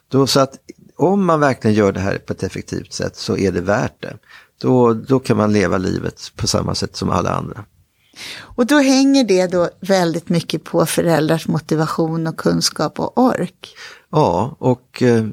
Då, 0.07 0.27
så 0.27 0.39
att 0.39 0.53
om 0.95 1.25
man 1.25 1.39
verkligen 1.39 1.75
gör 1.75 1.91
det 1.91 1.99
här 1.99 2.17
på 2.17 2.33
ett 2.33 2.43
effektivt 2.43 2.93
sätt 2.93 3.15
så 3.15 3.37
är 3.37 3.51
det 3.51 3.61
värt 3.61 4.01
det. 4.01 4.17
Då, 4.61 4.93
då 4.93 5.19
kan 5.19 5.37
man 5.37 5.53
leva 5.53 5.77
livet 5.77 6.31
på 6.35 6.47
samma 6.47 6.75
sätt 6.75 6.95
som 6.95 7.09
alla 7.09 7.29
andra. 7.29 7.65
Och 8.39 8.65
då 8.65 8.79
hänger 8.79 9.23
det 9.23 9.47
då 9.47 9.69
väldigt 9.79 10.29
mycket 10.29 10.63
på 10.63 10.85
föräldrars 10.85 11.47
motivation 11.47 12.27
och 12.27 12.37
kunskap 12.37 12.99
och 12.99 13.17
ork. 13.17 13.75
Ja, 14.15 14.55
och 14.59 15.03
eh, 15.03 15.25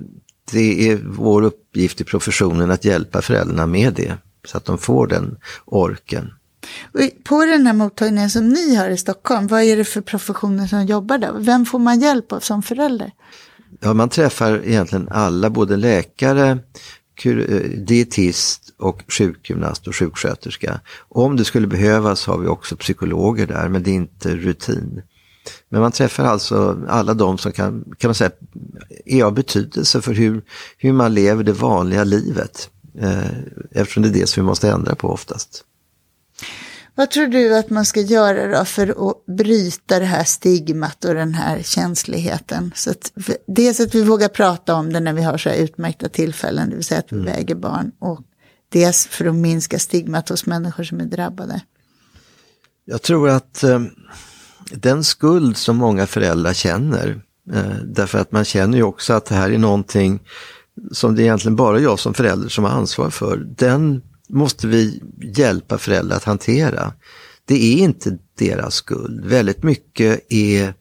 det 0.53 0.90
är 0.90 0.97
vår 1.07 1.42
uppgift 1.42 2.01
i 2.01 2.05
professionen 2.05 2.71
att 2.71 2.85
hjälpa 2.85 3.23
föräldrarna 3.23 3.66
med 3.66 3.95
det. 3.95 4.16
Så 4.45 4.57
att 4.57 4.64
de 4.64 4.79
får 4.79 5.07
den 5.07 5.37
orken. 5.64 6.31
På 7.25 7.45
den 7.45 7.66
här 7.66 7.75
mottagningen 7.75 8.31
som 8.31 8.49
ni 8.49 8.75
har 8.75 8.90
i 8.90 8.97
Stockholm, 8.97 9.47
vad 9.47 9.62
är 9.62 9.77
det 9.77 9.85
för 9.85 10.01
professioner 10.01 10.66
som 10.66 10.87
jobbar 10.87 11.18
där? 11.18 11.33
Vem 11.38 11.66
får 11.66 11.79
man 11.79 12.01
hjälp 12.01 12.33
av 12.33 12.40
som 12.40 12.62
förälder? 12.62 13.11
Ja, 13.81 13.95
man 13.95 14.09
träffar 14.09 14.62
egentligen 14.64 15.09
alla, 15.11 15.51
både 15.51 15.77
läkare, 15.77 16.59
eh, 17.25 17.57
dietist 17.87 18.75
och 18.79 19.03
sjukgymnast 19.09 19.87
och 19.87 19.97
sjuksköterska. 19.97 20.81
Om 21.09 21.37
det 21.37 21.45
skulle 21.45 21.66
behövas 21.66 22.27
har 22.27 22.38
vi 22.38 22.47
också 22.47 22.77
psykologer 22.77 23.47
där, 23.47 23.68
men 23.68 23.83
det 23.83 23.90
är 23.90 23.95
inte 23.95 24.37
rutin. 24.37 25.03
Men 25.68 25.81
man 25.81 25.92
träffar 25.92 26.24
alltså 26.24 26.87
alla 26.88 27.14
de 27.14 27.38
som 27.38 27.52
kan, 27.52 27.85
kan 27.98 28.09
man 28.09 28.14
säga, 28.14 28.31
är 29.05 29.24
av 29.24 29.35
betydelse 29.35 30.02
för 30.02 30.12
hur, 30.12 30.42
hur 30.78 30.92
man 30.92 31.14
lever 31.14 31.44
det 31.44 31.52
vanliga 31.52 32.05
livet. 32.05 32.70
Eh, 32.98 33.31
eftersom 33.70 34.02
det 34.02 34.09
är 34.09 34.12
det 34.12 34.26
som 34.26 34.42
vi 34.42 34.46
måste 34.46 34.70
ändra 34.70 34.94
på 34.94 35.09
oftast. 35.09 35.64
Vad 36.94 37.11
tror 37.11 37.26
du 37.26 37.57
att 37.57 37.70
man 37.70 37.85
ska 37.85 38.00
göra 38.00 38.59
då 38.59 38.64
för 38.64 39.11
att 39.11 39.26
bryta 39.26 39.98
det 39.98 40.05
här 40.05 40.24
stigmat 40.24 41.05
och 41.05 41.14
den 41.14 41.35
här 41.35 41.62
känsligheten? 41.62 42.72
Så 42.74 42.90
att, 42.90 43.12
dels 43.46 43.81
att 43.81 43.94
vi 43.94 44.02
vågar 44.02 44.28
prata 44.28 44.74
om 44.74 44.92
det 44.92 45.00
när 45.00 45.12
vi 45.12 45.22
har 45.22 45.38
så 45.38 45.48
här 45.48 45.57
utmärkta 45.57 46.09
tillfällen, 46.09 46.70
det 46.70 46.76
vill 46.76 46.85
säga 46.85 47.00
att 47.00 47.12
vi 47.12 47.16
mm. 47.16 47.33
väger 47.33 47.55
barn. 47.55 47.92
Och 47.98 48.20
dels 48.68 49.07
för 49.07 49.26
att 49.26 49.35
minska 49.35 49.78
stigmat 49.78 50.28
hos 50.28 50.46
människor 50.46 50.85
som 50.85 51.00
är 51.00 51.05
drabbade. 51.05 51.61
Jag 52.85 53.02
tror 53.02 53.28
att 53.28 53.62
eh, 53.62 53.81
den 54.75 55.05
skuld 55.05 55.57
som 55.57 55.77
många 55.77 56.07
föräldrar 56.07 56.53
känner, 56.53 57.23
eh, 57.53 57.77
därför 57.85 58.19
att 58.19 58.33
man 58.33 58.45
känner 58.45 58.79
ju 58.79 58.85
också 58.85 59.13
att 59.13 59.27
det 59.27 59.35
här 59.35 59.51
är 59.51 59.59
någonting 59.59 60.21
som 60.93 61.15
det 61.15 61.23
är 61.23 61.25
egentligen 61.25 61.57
bara 61.57 61.79
jag 61.79 61.99
som 61.99 62.15
förälder 62.15 62.49
som 62.49 62.65
har 62.65 62.71
ansvar 62.71 63.11
för, 63.11 63.37
den 63.37 64.03
måste 64.29 64.67
vi 64.67 65.03
hjälpa 65.37 65.79
föräldrar 65.79 66.17
att 66.17 66.25
hantera. 66.25 66.93
Det 67.45 67.55
är 67.55 67.79
inte 67.79 68.19
deras 68.39 68.75
skuld. 68.75 69.25
Väldigt 69.25 69.63
mycket 69.63 70.33
är 70.33 70.75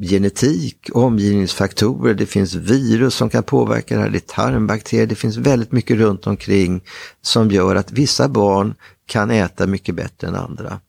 genetik, 0.00 0.90
omgivningsfaktorer, 0.92 2.14
det 2.14 2.26
finns 2.26 2.54
virus 2.54 3.14
som 3.14 3.30
kan 3.30 3.42
påverka 3.42 3.96
det 3.96 4.02
här, 4.02 4.10
det 4.10 4.18
är 4.18 4.34
tarmbakterier, 4.34 5.06
det 5.06 5.14
finns 5.14 5.36
väldigt 5.36 5.72
mycket 5.72 5.96
runt 5.96 6.26
omkring 6.26 6.84
som 7.22 7.50
gör 7.50 7.76
att 7.76 7.92
vissa 7.92 8.28
barn 8.28 8.74
kan 9.06 9.30
äta 9.30 9.66
mycket 9.66 9.94
bättre 9.94 10.28
än 10.28 10.34
andra. 10.34 10.80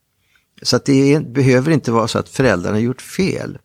Så 0.65 0.75
att 0.75 0.85
det 0.85 1.13
är, 1.13 1.19
behöver 1.19 1.71
inte 1.71 1.91
vara 1.91 2.07
så 2.07 2.19
att 2.19 2.29
föräldrarna 2.29 2.75
har 2.75 2.81
gjort 2.81 3.01
fel. 3.01 3.57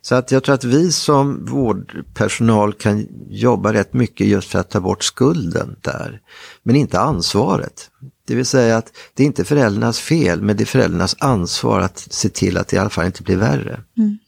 Så 0.00 0.14
att 0.14 0.30
jag 0.30 0.44
tror 0.44 0.54
att 0.54 0.64
vi 0.64 0.92
som 0.92 1.44
vårdpersonal 1.44 2.72
kan 2.72 3.06
jobba 3.28 3.72
rätt 3.72 3.92
mycket 3.92 4.26
just 4.26 4.50
för 4.50 4.58
att 4.58 4.70
ta 4.70 4.80
bort 4.80 5.04
skulden 5.04 5.76
där. 5.80 6.20
Men 6.62 6.76
inte 6.76 7.00
ansvaret. 7.00 7.90
Det 8.26 8.34
vill 8.34 8.46
säga 8.46 8.76
att 8.76 8.92
det 9.14 9.22
är 9.22 9.26
inte 9.26 9.44
föräldrarnas 9.44 9.98
fel, 9.98 10.42
men 10.42 10.56
det 10.56 10.64
är 10.64 10.66
föräldrarnas 10.66 11.16
ansvar 11.18 11.80
att 11.80 11.98
se 11.98 12.28
till 12.28 12.56
att 12.56 12.68
det 12.68 12.76
i 12.76 12.78
alla 12.78 12.90
fall 12.90 13.06
inte 13.06 13.22
blir 13.22 13.36
värre. 13.36 13.80
Mm. 13.98 14.18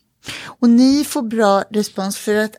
Och 0.45 0.71
ni 0.71 1.05
får 1.05 1.23
bra 1.23 1.65
respons 1.71 2.19
för 2.19 2.35
att 2.35 2.53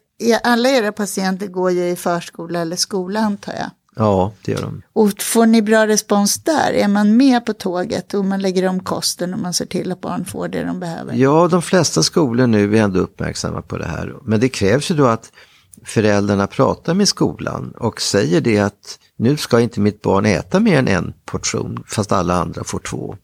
alla 0.43 0.69
era 0.69 0.91
patienter 0.91 1.47
går 1.47 1.71
ju 1.71 1.89
i 1.89 1.95
förskola 1.95 2.59
eller 2.59 2.75
skola 2.75 3.19
antar 3.19 3.53
jag. 3.53 3.69
Ja, 3.99 4.33
det 4.45 4.51
gör 4.51 4.61
de. 4.61 4.81
Och 4.93 5.21
får 5.21 5.45
ni 5.45 5.61
bra 5.61 5.87
respons 5.87 6.43
där? 6.43 6.73
Är 6.73 6.87
man 6.87 7.17
med 7.17 7.45
på 7.45 7.53
tåget 7.53 8.13
och 8.13 8.25
man 8.25 8.41
lägger 8.41 8.67
om 8.67 8.79
kosten 8.79 9.33
och 9.33 9.39
man 9.39 9.53
ser 9.53 9.65
till 9.65 9.91
att 9.91 10.01
barn 10.01 10.25
får 10.25 10.47
det 10.47 10.63
de 10.63 10.79
behöver? 10.79 11.13
Ja, 11.13 11.47
de 11.47 11.61
flesta 11.61 12.03
skolor 12.03 12.47
nu 12.47 12.77
är 12.77 12.81
ändå 12.81 12.99
uppmärksamma 12.99 13.61
på 13.61 13.77
det 13.77 13.85
här. 13.87 14.15
Men 14.23 14.39
det 14.39 14.49
krävs 14.49 14.91
ju 14.91 14.95
då 14.95 15.05
att 15.05 15.31
föräldrarna 15.85 16.47
pratar 16.47 16.93
med 16.93 17.07
skolan 17.07 17.73
och 17.77 18.01
säger 18.01 18.41
det 18.41 18.59
att 18.59 18.99
nu 19.17 19.37
ska 19.37 19.59
inte 19.59 19.79
mitt 19.79 20.01
barn 20.01 20.25
äta 20.25 20.59
mer 20.59 20.79
än 20.79 20.87
en 20.87 21.13
portion 21.25 21.83
fast 21.87 22.11
alla 22.11 22.33
andra 22.33 22.63
får 22.63 22.79
två. 22.79 23.15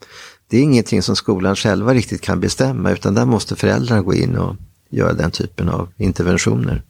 Det 0.47 0.57
är 0.57 0.61
ingenting 0.61 1.01
som 1.01 1.15
skolan 1.15 1.55
själva 1.55 1.93
riktigt 1.93 2.21
kan 2.21 2.39
bestämma 2.39 2.91
utan 2.91 3.13
där 3.13 3.25
måste 3.25 3.55
föräldrarna 3.55 4.01
gå 4.01 4.13
in 4.13 4.37
och 4.37 4.55
göra 4.89 5.13
den 5.13 5.31
typen 5.31 5.69
av 5.69 5.89
interventioner. 5.97 6.83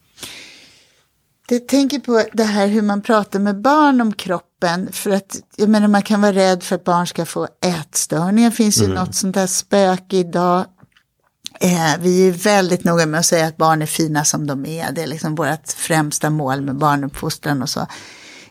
Jag 1.48 1.68
tänker 1.68 2.00
på 2.00 2.24
det 2.34 2.44
här 2.44 2.68
hur 2.68 2.82
man 2.82 3.02
pratar 3.02 3.40
med 3.40 3.62
barn 3.62 4.02
om 4.02 4.14
kroppen. 4.14 4.92
För 4.92 5.12
att 5.12 5.38
jag 5.56 5.70
menar 5.70 5.88
man 5.88 6.02
kan 6.02 6.22
vara 6.22 6.34
rädd 6.34 6.64
för 6.64 6.76
att 6.76 6.84
barn 6.84 7.08
ska 7.08 7.26
få 7.26 7.48
ätstörningar. 7.66 8.50
Det 8.50 8.56
finns 8.56 8.82
ju 8.82 8.86
mm. 8.86 8.96
något 8.96 9.16
sånt 9.16 9.36
där 9.36 9.48
spöke 9.48 10.18
idag. 10.18 10.66
Eh, 11.60 11.98
vi 12.00 12.28
är 12.28 12.32
väldigt 12.32 12.84
noga 12.84 13.06
med 13.06 13.20
att 13.20 13.26
säga 13.26 13.48
att 13.48 13.58
barn 13.58 13.82
är 13.82 13.86
fina 13.86 14.26
som 14.26 14.48
de 14.48 14.66
är. 14.66 14.92
Det 14.92 15.04
är 15.04 15.08
liksom 15.08 15.36
vårt 15.36 15.72
främsta 15.78 16.30
mål 16.30 16.62
med 16.62 16.76
barnuppfostran 16.76 17.62
och 17.62 17.70
så. 17.70 17.88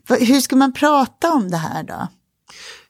Hur 0.09 0.41
ska 0.41 0.57
man 0.57 0.73
prata 0.73 1.33
om 1.33 1.51
det 1.51 1.57
här 1.57 1.83
då? 1.83 2.09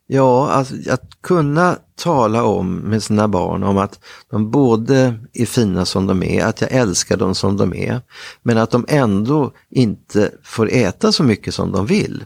Ja, 0.07 0.51
alltså, 0.51 0.75
att 0.91 1.23
kunna 1.23 1.79
tala 1.97 2.45
om 2.45 2.77
med 2.77 3.03
sina 3.03 3.29
barn 3.29 3.63
om 3.63 3.79
att 3.79 4.01
de 4.31 4.51
både 4.51 5.15
är 5.33 5.47
fina 5.47 5.85
som 5.85 6.07
de 6.07 6.23
är, 6.23 6.45
att 6.45 6.61
jag 6.61 6.73
älskar 6.73 7.17
dem 7.17 7.35
som 7.35 7.57
de 7.57 7.75
är, 7.75 8.01
men 8.43 8.59
att 8.59 8.71
de 8.71 8.85
ändå 8.89 9.53
inte 9.71 10.31
får 10.43 10.73
äta 10.73 11.13
så 11.13 11.23
mycket 11.23 11.55
som 11.55 11.73
de 11.73 11.87
vill. 11.87 12.25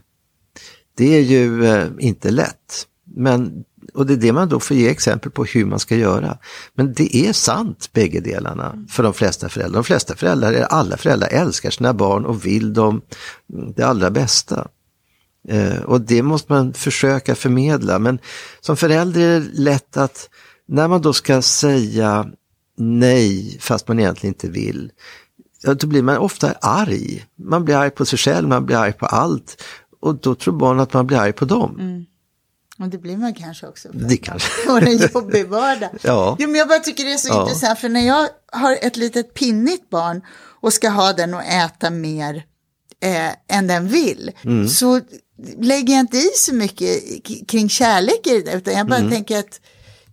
Det 0.94 1.16
är 1.16 1.20
ju 1.20 1.64
eh, 1.64 1.88
inte 1.98 2.30
lätt. 2.30 2.86
Men, 3.04 3.64
och 3.94 4.06
det 4.06 4.12
är 4.12 4.16
det 4.16 4.32
man 4.32 4.48
då 4.48 4.60
får 4.60 4.76
ge 4.76 4.88
exempel 4.88 5.30
på 5.30 5.44
hur 5.44 5.64
man 5.64 5.78
ska 5.78 5.96
göra. 5.96 6.38
Men 6.74 6.92
det 6.92 7.16
är 7.16 7.32
sant 7.32 7.90
bägge 7.92 8.20
delarna 8.20 8.86
för 8.90 9.02
de 9.02 9.14
flesta 9.14 9.48
föräldrar. 9.48 9.78
De 9.78 9.84
flesta 9.84 10.16
föräldrar, 10.16 10.52
alla 10.54 10.96
föräldrar 10.96 11.28
älskar 11.28 11.70
sina 11.70 11.94
barn 11.94 12.24
och 12.24 12.46
vill 12.46 12.74
dem 12.74 13.00
det 13.46 13.82
allra 13.82 14.10
bästa. 14.10 14.68
Eh, 15.48 15.83
och 15.83 16.01
det 16.01 16.22
måste 16.22 16.53
man 16.53 16.74
försöka 16.74 17.35
förmedla. 17.35 17.98
Men 17.98 18.18
som 18.61 18.77
förälder 18.77 19.20
är 19.20 19.40
det 19.40 19.46
lätt 19.53 19.96
att 19.96 20.29
när 20.68 20.88
man 20.88 21.03
då 21.03 21.12
ska 21.12 21.42
säga 21.42 22.27
nej 22.77 23.59
fast 23.61 23.88
man 23.88 24.01
egentligen 24.01 24.35
inte 24.35 24.48
vill, 24.48 24.92
då 25.62 25.87
blir 25.87 26.03
man 26.03 26.16
ofta 26.16 26.53
arg. 26.53 27.24
Man 27.37 27.64
blir 27.64 27.77
arg 27.77 27.90
på 27.90 28.07
sig 28.07 28.18
själv, 28.18 28.48
man 28.48 28.66
blir 28.66 28.77
arg 28.77 28.92
på 28.92 29.07
allt. 29.07 29.62
Och 30.01 30.14
då 30.14 30.35
tror 30.35 30.55
barn 30.55 30.81
att 30.81 30.92
man 30.92 31.07
blir 31.07 31.18
arg 31.18 31.33
på 31.33 31.44
dem. 31.44 31.77
Mm. 31.81 32.05
Och 32.79 32.88
det 32.88 32.98
blir 32.98 33.16
man 33.16 33.35
kanske 33.35 33.66
också. 33.66 33.88
Det 33.92 34.16
kanske. 34.16 34.70
Och 34.70 34.83
en 34.83 34.98
jobbig 34.98 35.48
vardag. 35.48 35.90
ja. 36.03 36.37
Jo, 36.38 36.48
men 36.48 36.57
jag 36.57 36.68
bara 36.68 36.79
tycker 36.79 37.05
det 37.05 37.12
är 37.12 37.16
så 37.16 37.29
ja. 37.29 37.42
intressant, 37.42 37.79
för 37.79 37.88
när 37.88 38.07
jag 38.07 38.29
har 38.53 38.79
ett 38.83 38.96
litet 38.96 39.35
pinnigt 39.35 39.90
barn 39.90 40.22
och 40.61 40.72
ska 40.72 40.88
ha 40.88 41.12
den 41.12 41.35
och 41.35 41.42
äta 41.42 41.90
mer 41.90 42.44
eh, 43.03 43.57
än 43.57 43.66
den 43.66 43.88
vill, 43.88 44.31
mm. 44.42 44.68
så 44.68 45.01
lägger 45.61 45.94
jag 45.94 46.01
inte 46.01 46.16
i 46.16 46.31
så 46.35 46.55
mycket 46.55 47.03
kring 47.48 47.68
kärlek 47.68 48.27
i 48.27 48.42
det, 48.42 48.53
utan 48.53 48.74
jag 48.74 48.87
bara 48.87 48.98
mm. 48.98 49.11
tänker 49.11 49.38
att 49.38 49.61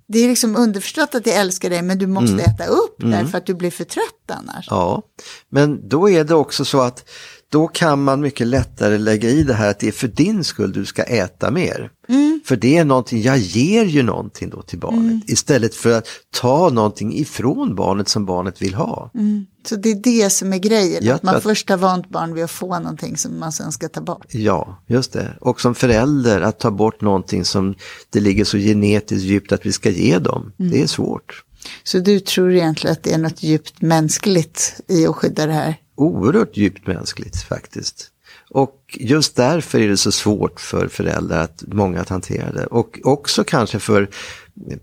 det 0.07 0.19
är 0.19 0.27
liksom 0.27 0.55
underförstått 0.55 1.15
att 1.15 1.27
jag 1.27 1.35
älskar 1.35 1.69
dig, 1.69 1.81
men 1.81 1.97
du 1.97 2.07
måste 2.07 2.33
mm. 2.33 2.45
äta 2.45 2.65
upp 2.65 3.03
mm. 3.03 3.11
därför 3.11 3.37
att 3.37 3.45
du 3.45 3.53
blir 3.53 3.71
för 3.71 3.83
trött 3.83 4.31
annars. 4.31 4.67
Ja, 4.69 5.01
men 5.49 5.89
då 5.89 6.09
är 6.09 6.23
det 6.23 6.35
också 6.35 6.65
så 6.65 6.81
att 6.81 7.09
då 7.51 7.67
kan 7.67 8.03
man 8.03 8.21
mycket 8.21 8.47
lättare 8.47 8.97
lägga 8.97 9.29
i 9.29 9.43
det 9.43 9.53
här 9.53 9.69
att 9.69 9.79
det 9.79 9.87
är 9.87 9.91
för 9.91 10.07
din 10.07 10.43
skull 10.43 10.71
du 10.71 10.85
ska 10.85 11.03
äta 11.03 11.51
mer. 11.51 11.91
Mm. 12.09 12.41
För 12.45 12.55
det 12.55 12.77
är 12.77 12.85
någonting, 12.85 13.21
jag 13.21 13.37
ger 13.37 13.85
ju 13.85 14.03
någonting 14.03 14.49
då 14.49 14.61
till 14.61 14.79
barnet 14.79 14.99
mm. 14.99 15.21
istället 15.27 15.75
för 15.75 15.97
att 15.97 16.07
ta 16.39 16.69
någonting 16.69 17.17
ifrån 17.17 17.75
barnet 17.75 18.09
som 18.09 18.25
barnet 18.25 18.61
vill 18.61 18.73
ha. 18.73 19.11
Mm. 19.13 19.45
Så 19.67 19.75
det 19.75 19.91
är 19.91 19.95
det 19.95 20.29
som 20.29 20.53
är 20.53 20.57
grejen, 20.57 21.13
att 21.13 21.23
man 21.23 21.35
att... 21.35 21.43
först 21.43 21.69
har 21.69 21.77
vant 21.77 22.09
barn 22.09 22.33
vid 22.33 22.43
att 22.43 22.51
få 22.51 22.79
någonting 22.79 23.17
som 23.17 23.39
man 23.39 23.51
sen 23.51 23.71
ska 23.71 23.89
ta 23.89 24.01
bort. 24.01 24.25
Ja, 24.29 24.83
just 24.87 25.13
det. 25.13 25.37
Och 25.41 25.61
som 25.61 25.75
förälder 25.75 26.41
att 26.41 26.59
ta 26.59 26.71
bort 26.71 27.01
någonting 27.01 27.45
som 27.45 27.75
det 28.09 28.19
ligger 28.19 28.45
så 28.45 28.57
genetiskt 28.57 29.25
djupt 29.25 29.51
att 29.51 29.65
vi 29.65 29.71
ska 29.71 29.89
ge 29.89 30.19
dem, 30.19 30.51
mm. 30.59 30.71
det 30.71 30.81
är 30.81 30.87
svårt. 30.87 31.43
Så 31.83 31.99
du 31.99 32.19
tror 32.19 32.53
egentligen 32.53 32.91
att 32.91 33.03
det 33.03 33.13
är 33.13 33.17
något 33.17 33.43
djupt 33.43 33.81
mänskligt 33.81 34.81
i 34.87 35.07
att 35.07 35.15
skydda 35.15 35.45
det 35.45 35.53
här? 35.53 35.75
Oerhört 35.95 36.57
djupt 36.57 36.87
mänskligt 36.87 37.41
faktiskt. 37.41 38.11
Och 38.49 38.97
just 38.99 39.35
därför 39.35 39.79
är 39.79 39.87
det 39.87 39.97
så 39.97 40.11
svårt 40.11 40.59
för 40.59 40.87
föräldrar, 40.87 41.39
att 41.39 41.63
många 41.67 42.01
att 42.01 42.09
hantera 42.09 42.51
det. 42.51 42.65
Och 42.65 42.99
också 43.03 43.43
kanske 43.43 43.79
för 43.79 44.01
eh, 44.01 44.77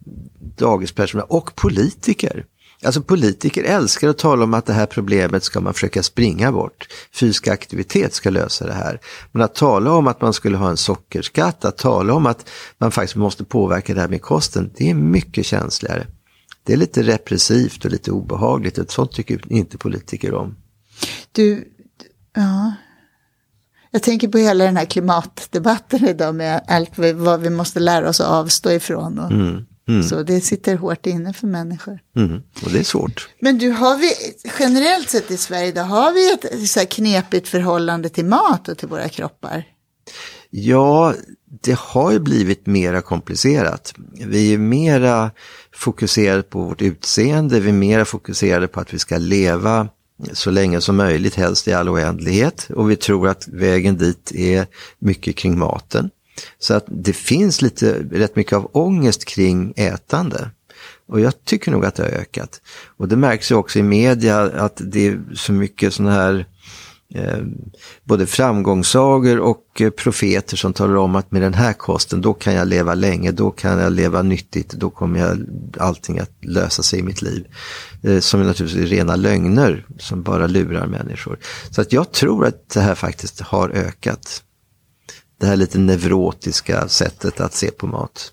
dagispersonal 0.57 1.27
och 1.29 1.55
politiker. 1.57 2.45
Alltså 2.85 3.03
politiker 3.03 3.65
älskar 3.65 4.09
att 4.09 4.19
tala 4.19 4.45
om 4.45 4.55
att 4.55 4.67
det 4.67 4.73
här 4.73 4.87
problemet 4.87 5.45
ska 5.45 5.61
man 5.61 5.75
försöka 5.75 6.03
springa 6.03 6.53
bort. 6.53 6.89
Fysisk 7.15 7.49
aktivitet 7.49 8.15
ska 8.15 8.31
lösa 8.31 8.67
det 8.67 8.73
här. 8.73 9.01
Men 9.33 9.43
att 9.43 9.55
tala 9.55 9.93
om 9.93 10.07
att 10.07 10.21
man 10.21 10.33
skulle 10.33 10.57
ha 10.57 10.71
en 10.71 10.77
sockerskatt, 10.77 11.65
att 11.65 11.79
tala 11.79 12.15
om 12.15 12.27
att 12.27 12.49
man 12.79 12.93
faktiskt 12.93 13.17
måste 13.17 13.45
påverka 13.45 13.95
det 13.95 14.01
här 14.01 14.09
med 14.09 14.23
kosten, 14.23 14.71
det 14.77 14.91
är 14.91 14.95
mycket 14.95 15.47
känsligare. 15.47 16.07
Det 16.65 16.73
är 16.73 16.77
lite 16.77 17.03
repressivt 17.03 17.85
och 17.85 17.91
lite 17.91 18.11
obehagligt, 18.11 18.79
och 18.79 18.93
sånt 18.93 19.13
tycker 19.13 19.53
inte 19.53 19.79
politiker 19.79 20.35
om. 20.35 20.57
Du, 21.33 21.69
ja. 22.35 22.75
Jag 23.91 24.03
tänker 24.03 24.29
på 24.29 24.39
hela 24.39 24.65
den 24.65 24.77
här 24.77 24.85
klimatdebatten 24.85 26.09
idag 26.09 26.35
med 26.35 26.65
allt 26.69 26.91
vad 27.15 27.41
vi 27.41 27.51
måste 27.51 27.81
lära 27.81 28.09
oss 28.09 28.21
att 28.21 28.27
avstå 28.27 28.71
ifrån. 28.71 29.19
Och, 29.19 29.31
mm, 29.31 29.65
mm. 29.89 30.03
Så 30.03 30.23
det 30.23 30.41
sitter 30.41 30.77
hårt 30.77 31.07
inne 31.07 31.33
för 31.33 31.47
människor. 31.47 31.99
Mm, 32.17 32.43
och 32.65 32.71
det 32.71 32.79
är 32.79 32.85
svårt. 32.85 33.29
Men 33.41 33.59
du, 33.59 33.71
har 33.71 33.99
vi 33.99 34.13
generellt 34.59 35.11
sett 35.11 35.31
i 35.31 35.37
Sverige, 35.37 35.73
då 35.73 35.81
har 35.81 36.13
vi 36.13 36.33
ett 36.33 36.71
så 36.71 36.87
knepigt 36.87 37.49
förhållande 37.49 38.09
till 38.09 38.25
mat 38.25 38.69
och 38.69 38.79
till 38.79 38.89
våra 38.89 39.09
kroppar? 39.09 39.65
Ja, 40.51 41.15
det 41.63 41.79
har 41.79 42.13
ju 42.13 42.19
blivit 42.19 42.67
mera 42.67 43.03
komplicerat. 43.03 43.95
Vi 44.27 44.55
är 44.55 44.59
mera 44.59 45.31
fokuserade 45.75 46.43
på 46.43 46.63
vårt 46.63 46.83
utseende, 46.83 47.61
vi 47.61 47.69
är 47.69 47.73
mera 47.73 48.05
fokuserade 48.05 48.69
på 48.69 48.81
att 48.81 48.95
vi 48.95 48.99
ska 48.99 49.19
leva 49.19 49.89
så 50.33 50.51
länge 50.51 50.81
som 50.81 50.97
möjligt, 50.97 51.35
helst 51.35 51.69
i 51.69 51.73
all 51.73 51.89
oändlighet. 51.89 52.69
Och 52.75 52.91
vi 52.91 52.97
tror 52.97 53.29
att 53.29 53.49
vägen 53.49 53.97
dit 53.97 54.33
är 54.35 54.67
mycket 54.99 55.37
kring 55.37 55.59
maten. 55.59 56.11
Så 56.59 56.75
att 56.75 56.85
det 56.89 57.13
finns 57.13 57.63
lite, 57.63 58.07
rätt 58.11 58.37
mycket 58.37 58.53
av 58.53 58.71
ångest 58.73 59.25
kring 59.25 59.73
ätande. 59.77 60.51
Och 61.07 61.21
jag 61.21 61.45
tycker 61.45 61.71
nog 61.71 61.85
att 61.85 61.95
det 61.95 62.03
har 62.03 62.11
ökat. 62.11 62.61
Och 62.97 63.09
det 63.09 63.17
märks 63.17 63.51
ju 63.51 63.55
också 63.55 63.79
i 63.79 63.83
media 63.83 64.41
att 64.41 64.81
det 64.85 65.07
är 65.07 65.21
så 65.35 65.53
mycket 65.53 65.95
sådana 65.95 66.15
här 66.15 66.35
eh, 66.39 66.45
Eh, 67.15 67.39
både 68.05 68.27
framgångssagor 68.27 69.39
och 69.39 69.81
eh, 69.81 69.91
profeter 69.91 70.57
som 70.57 70.73
talar 70.73 70.97
om 70.97 71.17
att 71.17 71.33
med 71.33 71.43
den 71.43 71.55
här 71.55 71.73
kosten 71.73 72.21
då 72.21 72.35
kan 72.35 72.55
jag 72.55 72.69
leva 72.69 72.95
länge, 72.95 73.33
då 73.33 73.51
kan 73.51 73.79
jag 73.79 73.93
leva 73.93 74.23
nyttigt, 74.23 74.73
då 74.73 74.91
kommer 74.91 75.21
jag 75.21 75.47
allting 75.79 76.19
att 76.19 76.31
lösa 76.41 76.83
sig 76.83 76.99
i 76.99 77.03
mitt 77.03 77.23
liv. 77.23 77.47
Eh, 78.03 78.21
som 78.21 78.41
är 78.41 78.45
naturligtvis 78.45 78.85
är 78.85 78.97
rena 78.97 79.17
lögner 79.17 79.87
som 79.99 80.23
bara 80.23 80.47
lurar 80.47 80.87
människor. 80.87 81.39
Så 81.71 81.81
att 81.81 81.93
jag 81.93 82.13
tror 82.13 82.47
att 82.47 82.69
det 82.69 82.81
här 82.81 82.95
faktiskt 82.95 83.41
har 83.41 83.69
ökat. 83.71 84.43
Det 85.41 85.47
här 85.47 85.57
lite 85.57 85.79
neurotiska 85.79 86.89
sättet 86.89 87.41
att 87.41 87.55
se 87.55 87.71
på 87.71 87.87
mat. 87.87 88.33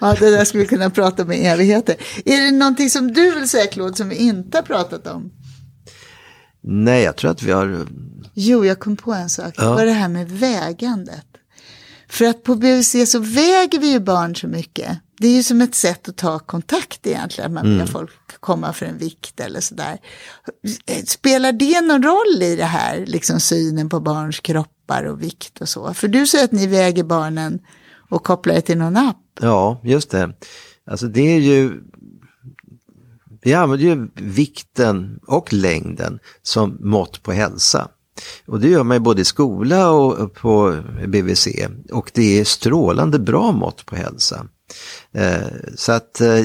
Ja, 0.00 0.16
det 0.18 0.30
där 0.30 0.44
skulle 0.44 0.62
vi 0.62 0.68
kunna 0.68 0.90
prata 0.90 1.22
om 1.22 1.32
i 1.32 1.46
evigheter. 1.46 1.96
Är 2.24 2.40
det 2.40 2.50
någonting 2.50 2.90
som 2.90 3.12
du 3.12 3.34
vill 3.34 3.48
säga, 3.48 3.66
Claude, 3.66 3.96
som 3.96 4.08
vi 4.08 4.16
inte 4.16 4.58
har 4.58 4.62
pratat 4.62 5.06
om? 5.06 5.30
Nej, 6.68 7.02
jag 7.02 7.16
tror 7.16 7.30
att 7.30 7.42
vi 7.42 7.52
har... 7.52 7.86
Jo, 8.34 8.64
jag 8.64 8.78
kom 8.78 8.96
på 8.96 9.12
en 9.12 9.30
sak. 9.30 9.54
Ja. 9.56 9.64
Det 9.64 9.70
var 9.70 9.84
det 9.84 9.92
här 9.92 10.08
med 10.08 10.30
vägandet. 10.30 11.26
För 12.08 12.24
att 12.24 12.42
på 12.42 12.54
BVC 12.54 13.10
så 13.10 13.18
väger 13.18 13.78
vi 13.78 13.90
ju 13.90 14.00
barn 14.00 14.36
så 14.36 14.48
mycket. 14.48 14.98
Det 15.18 15.28
är 15.28 15.32
ju 15.32 15.42
som 15.42 15.60
ett 15.60 15.74
sätt 15.74 16.08
att 16.08 16.16
ta 16.16 16.38
kontakt 16.38 17.06
egentligen. 17.06 17.54
Man 17.54 17.66
mm. 17.66 17.86
folk 17.86 18.40
komma 18.40 18.72
för 18.72 18.86
en 18.86 18.98
vikt 18.98 19.40
eller 19.40 19.60
sådär. 19.60 19.98
Spelar 21.06 21.52
det 21.52 21.80
någon 21.80 22.02
roll 22.02 22.42
i 22.42 22.56
det 22.56 22.64
här, 22.64 23.04
liksom 23.06 23.40
synen 23.40 23.88
på 23.88 24.00
barns 24.00 24.40
kroppar 24.40 25.04
och 25.04 25.22
vikt 25.22 25.60
och 25.60 25.68
så? 25.68 25.94
För 25.94 26.08
du 26.08 26.26
säger 26.26 26.44
att 26.44 26.52
ni 26.52 26.66
väger 26.66 27.04
barnen 27.04 27.58
och 28.10 28.24
kopplar 28.24 28.54
det 28.54 28.60
till 28.60 28.78
någon 28.78 28.96
app. 28.96 29.16
Ja, 29.40 29.80
just 29.84 30.10
det. 30.10 30.32
Alltså 30.90 31.06
det 31.06 31.20
är 31.20 31.40
ju 31.40 31.82
vi 33.46 33.54
använder 33.54 33.86
ju 33.86 34.08
vikten 34.14 35.20
och 35.26 35.52
längden 35.52 36.18
som 36.42 36.78
mått 36.80 37.22
på 37.22 37.32
hälsa. 37.32 37.88
Och 38.46 38.60
det 38.60 38.68
gör 38.68 38.82
man 38.82 38.96
ju 38.96 39.00
både 39.00 39.22
i 39.22 39.24
skola 39.24 39.90
och 39.90 40.34
på 40.34 40.82
BVC. 41.06 41.48
Och 41.92 42.10
det 42.14 42.40
är 42.40 42.44
strålande 42.44 43.18
bra 43.18 43.52
mått 43.52 43.86
på 43.86 43.96
hälsa. 43.96 44.46
Eh, 45.12 45.46
så 45.74 45.92
att 45.92 46.20
eh, 46.20 46.44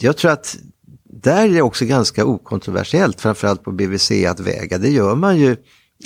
jag 0.00 0.16
tror 0.16 0.30
att 0.30 0.56
där 1.04 1.44
är 1.44 1.48
det 1.48 1.62
också 1.62 1.84
ganska 1.84 2.24
okontroversiellt, 2.24 3.20
framförallt 3.20 3.62
på 3.62 3.72
BVC, 3.72 4.10
att 4.28 4.40
väga. 4.40 4.78
Det 4.78 4.90
gör 4.90 5.14
man 5.14 5.38
ju 5.38 5.56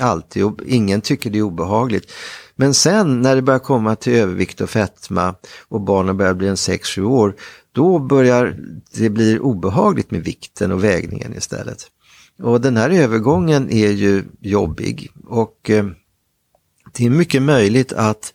alltid 0.00 0.44
och 0.44 0.60
ingen 0.66 1.00
tycker 1.00 1.30
det 1.30 1.38
är 1.38 1.42
obehagligt. 1.42 2.12
Men 2.56 2.74
sen 2.74 3.22
när 3.22 3.36
det 3.36 3.42
börjar 3.42 3.58
komma 3.58 3.96
till 3.96 4.12
övervikt 4.12 4.60
och 4.60 4.70
fetma 4.70 5.34
och 5.68 5.80
barnen 5.80 6.16
börjar 6.16 6.34
bli 6.34 6.48
en 6.48 6.54
6-7 6.54 7.02
år, 7.02 7.34
då 7.72 7.98
börjar 7.98 8.56
det 8.94 9.10
bli 9.10 9.38
obehagligt 9.38 10.10
med 10.10 10.24
vikten 10.24 10.72
och 10.72 10.84
vägningen 10.84 11.36
istället. 11.36 11.86
Och 12.42 12.60
den 12.60 12.76
här 12.76 12.90
övergången 12.90 13.70
är 13.70 13.90
ju 13.90 14.24
jobbig 14.40 15.10
och 15.24 15.70
eh, 15.70 15.84
det 16.92 17.06
är 17.06 17.10
mycket 17.10 17.42
möjligt 17.42 17.92
att, 17.92 18.32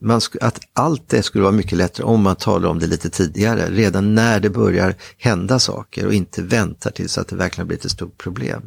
man, 0.00 0.20
att 0.40 0.60
allt 0.72 1.08
det 1.08 1.22
skulle 1.22 1.42
vara 1.42 1.52
mycket 1.52 1.78
lättare 1.78 2.06
om 2.06 2.22
man 2.22 2.36
talar 2.36 2.68
om 2.68 2.78
det 2.78 2.86
lite 2.86 3.10
tidigare, 3.10 3.70
redan 3.70 4.14
när 4.14 4.40
det 4.40 4.50
börjar 4.50 4.94
hända 5.18 5.58
saker 5.58 6.06
och 6.06 6.14
inte 6.14 6.42
väntar 6.42 6.90
tills 6.90 7.18
att 7.18 7.28
det 7.28 7.36
verkligen 7.36 7.68
blir 7.68 7.78
ett 7.78 7.90
stort 7.90 8.18
problem. 8.18 8.62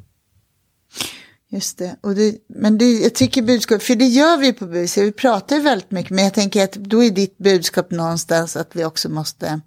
Just 1.50 1.78
det, 1.78 1.96
och 2.02 2.16
det, 2.16 2.36
men 2.48 2.78
det, 2.78 2.92
jag 2.92 3.16
tycker 3.16 3.42
budskap, 3.42 3.82
för 3.82 3.96
det 3.96 4.06
gör 4.06 4.38
vi 4.38 4.54
på 4.54 4.66
BUC, 4.66 4.98
vi 4.98 5.12
pratar 5.12 5.56
ju 5.56 5.62
väldigt 5.62 5.92
mycket, 5.92 6.12
men 6.12 6.24
jag 6.24 6.34
tänker 6.34 6.64
att 6.64 6.74
då 6.74 7.04
är 7.04 7.12
ditt 7.12 7.38
budskap 7.38 7.92
någonstans 7.92 8.56
att 8.56 8.76
vi 8.76 8.86
också 8.86 9.10
måste 9.10 9.62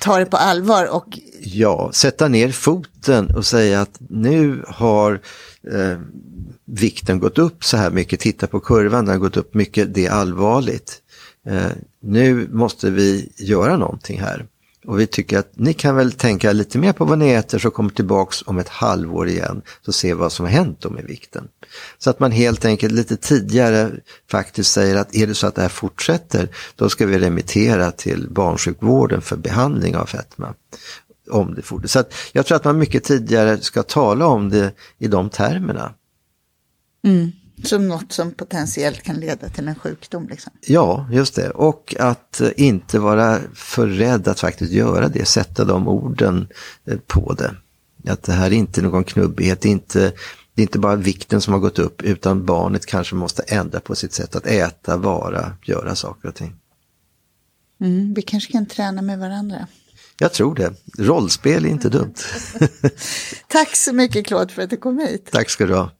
ta 0.00 0.18
det 0.18 0.26
på 0.26 0.36
allvar 0.36 0.94
och 0.94 1.18
Ja, 1.40 1.90
sätta 1.92 2.28
ner 2.28 2.50
foten 2.52 3.30
och 3.36 3.46
säga 3.46 3.80
att 3.80 3.96
nu 4.08 4.64
har 4.68 5.20
eh, 5.72 5.98
vikten 6.64 7.18
gått 7.18 7.38
upp 7.38 7.64
så 7.64 7.76
här 7.76 7.90
mycket, 7.90 8.20
titta 8.20 8.46
på 8.46 8.60
kurvan, 8.60 9.04
den 9.04 9.12
har 9.12 9.20
gått 9.20 9.36
upp 9.36 9.54
mycket, 9.54 9.94
det 9.94 10.06
är 10.06 10.10
allvarligt. 10.10 11.02
Eh, 11.46 11.70
nu 12.00 12.48
måste 12.52 12.90
vi 12.90 13.32
göra 13.36 13.76
någonting 13.76 14.20
här. 14.20 14.46
Och 14.86 15.00
vi 15.00 15.06
tycker 15.06 15.38
att 15.38 15.50
ni 15.54 15.74
kan 15.74 15.96
väl 15.96 16.12
tänka 16.12 16.52
lite 16.52 16.78
mer 16.78 16.92
på 16.92 17.04
vad 17.04 17.18
ni 17.18 17.28
äter 17.30 17.58
så 17.58 17.70
kommer 17.70 17.90
tillbaks 17.90 18.42
om 18.46 18.58
ett 18.58 18.68
halvår 18.68 19.28
igen 19.28 19.62
så 19.82 19.92
ser 19.92 20.14
vad 20.14 20.32
som 20.32 20.46
har 20.46 20.52
hänt 20.52 20.80
då 20.80 20.90
med 20.90 21.04
vikten. 21.04 21.48
Så 21.98 22.10
att 22.10 22.20
man 22.20 22.32
helt 22.32 22.64
enkelt 22.64 22.92
lite 22.92 23.16
tidigare 23.16 23.90
faktiskt 24.30 24.72
säger 24.72 24.96
att 24.96 25.14
är 25.14 25.26
det 25.26 25.34
så 25.34 25.46
att 25.46 25.54
det 25.54 25.62
här 25.62 25.68
fortsätter 25.68 26.48
då 26.76 26.88
ska 26.88 27.06
vi 27.06 27.18
remittera 27.18 27.90
till 27.90 28.30
barnsjukvården 28.30 29.20
för 29.20 29.36
behandling 29.36 29.96
av 29.96 30.06
fetma. 30.06 30.54
Om 31.30 31.54
det 31.54 31.62
fortsätter. 31.62 31.88
Så 31.88 31.98
att 31.98 32.14
jag 32.32 32.46
tror 32.46 32.56
att 32.56 32.64
man 32.64 32.78
mycket 32.78 33.04
tidigare 33.04 33.58
ska 33.58 33.82
tala 33.82 34.26
om 34.26 34.48
det 34.48 34.72
i 34.98 35.08
de 35.08 35.30
termerna. 35.30 35.94
mm, 37.04 37.32
som 37.62 37.88
något 37.88 38.12
som 38.12 38.30
potentiellt 38.30 39.02
kan 39.02 39.16
leda 39.16 39.48
till 39.48 39.68
en 39.68 39.74
sjukdom. 39.74 40.28
Liksom. 40.28 40.52
Ja, 40.60 41.08
just 41.12 41.34
det. 41.34 41.50
Och 41.50 41.94
att 41.98 42.40
eh, 42.40 42.50
inte 42.56 42.98
vara 42.98 43.40
för 43.54 43.86
rädd 43.86 44.28
att 44.28 44.40
faktiskt 44.40 44.72
göra 44.72 45.08
det, 45.08 45.24
sätta 45.24 45.64
de 45.64 45.88
orden 45.88 46.48
eh, 46.86 46.98
på 47.06 47.32
det. 47.34 47.54
Att 48.12 48.22
det 48.22 48.32
här 48.32 48.46
är 48.46 48.54
inte 48.54 48.82
någon 48.82 49.04
knubbighet, 49.04 49.60
det 49.60 49.68
är 49.68 49.72
inte, 49.72 50.12
det 50.54 50.62
är 50.62 50.62
inte 50.62 50.78
bara 50.78 50.96
vikten 50.96 51.40
som 51.40 51.52
har 51.52 51.60
gått 51.60 51.78
upp 51.78 52.02
utan 52.02 52.46
barnet 52.46 52.86
kanske 52.86 53.14
måste 53.14 53.42
ändra 53.42 53.80
på 53.80 53.94
sitt 53.94 54.12
sätt 54.12 54.36
att 54.36 54.46
äta, 54.46 54.96
vara, 54.96 55.52
göra 55.62 55.94
saker 55.94 56.28
och 56.28 56.34
ting. 56.34 56.56
Mm, 57.80 58.14
vi 58.14 58.22
kanske 58.22 58.52
kan 58.52 58.66
träna 58.66 59.02
med 59.02 59.18
varandra. 59.18 59.66
Jag 60.18 60.32
tror 60.32 60.54
det. 60.54 60.72
Rollspel 60.98 61.64
är 61.64 61.68
inte 61.68 61.88
dumt. 61.88 62.14
Tack 63.48 63.76
så 63.76 63.92
mycket 63.92 64.26
Claude 64.26 64.52
för 64.52 64.62
att 64.62 64.70
du 64.70 64.76
kom 64.76 64.98
hit. 64.98 65.28
Tack 65.32 65.50
ska 65.50 65.66
du 65.66 65.74
ha. 65.74 65.90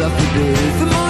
Ramlar 0.00 0.18
förbi 0.18 0.54
För 0.54 1.09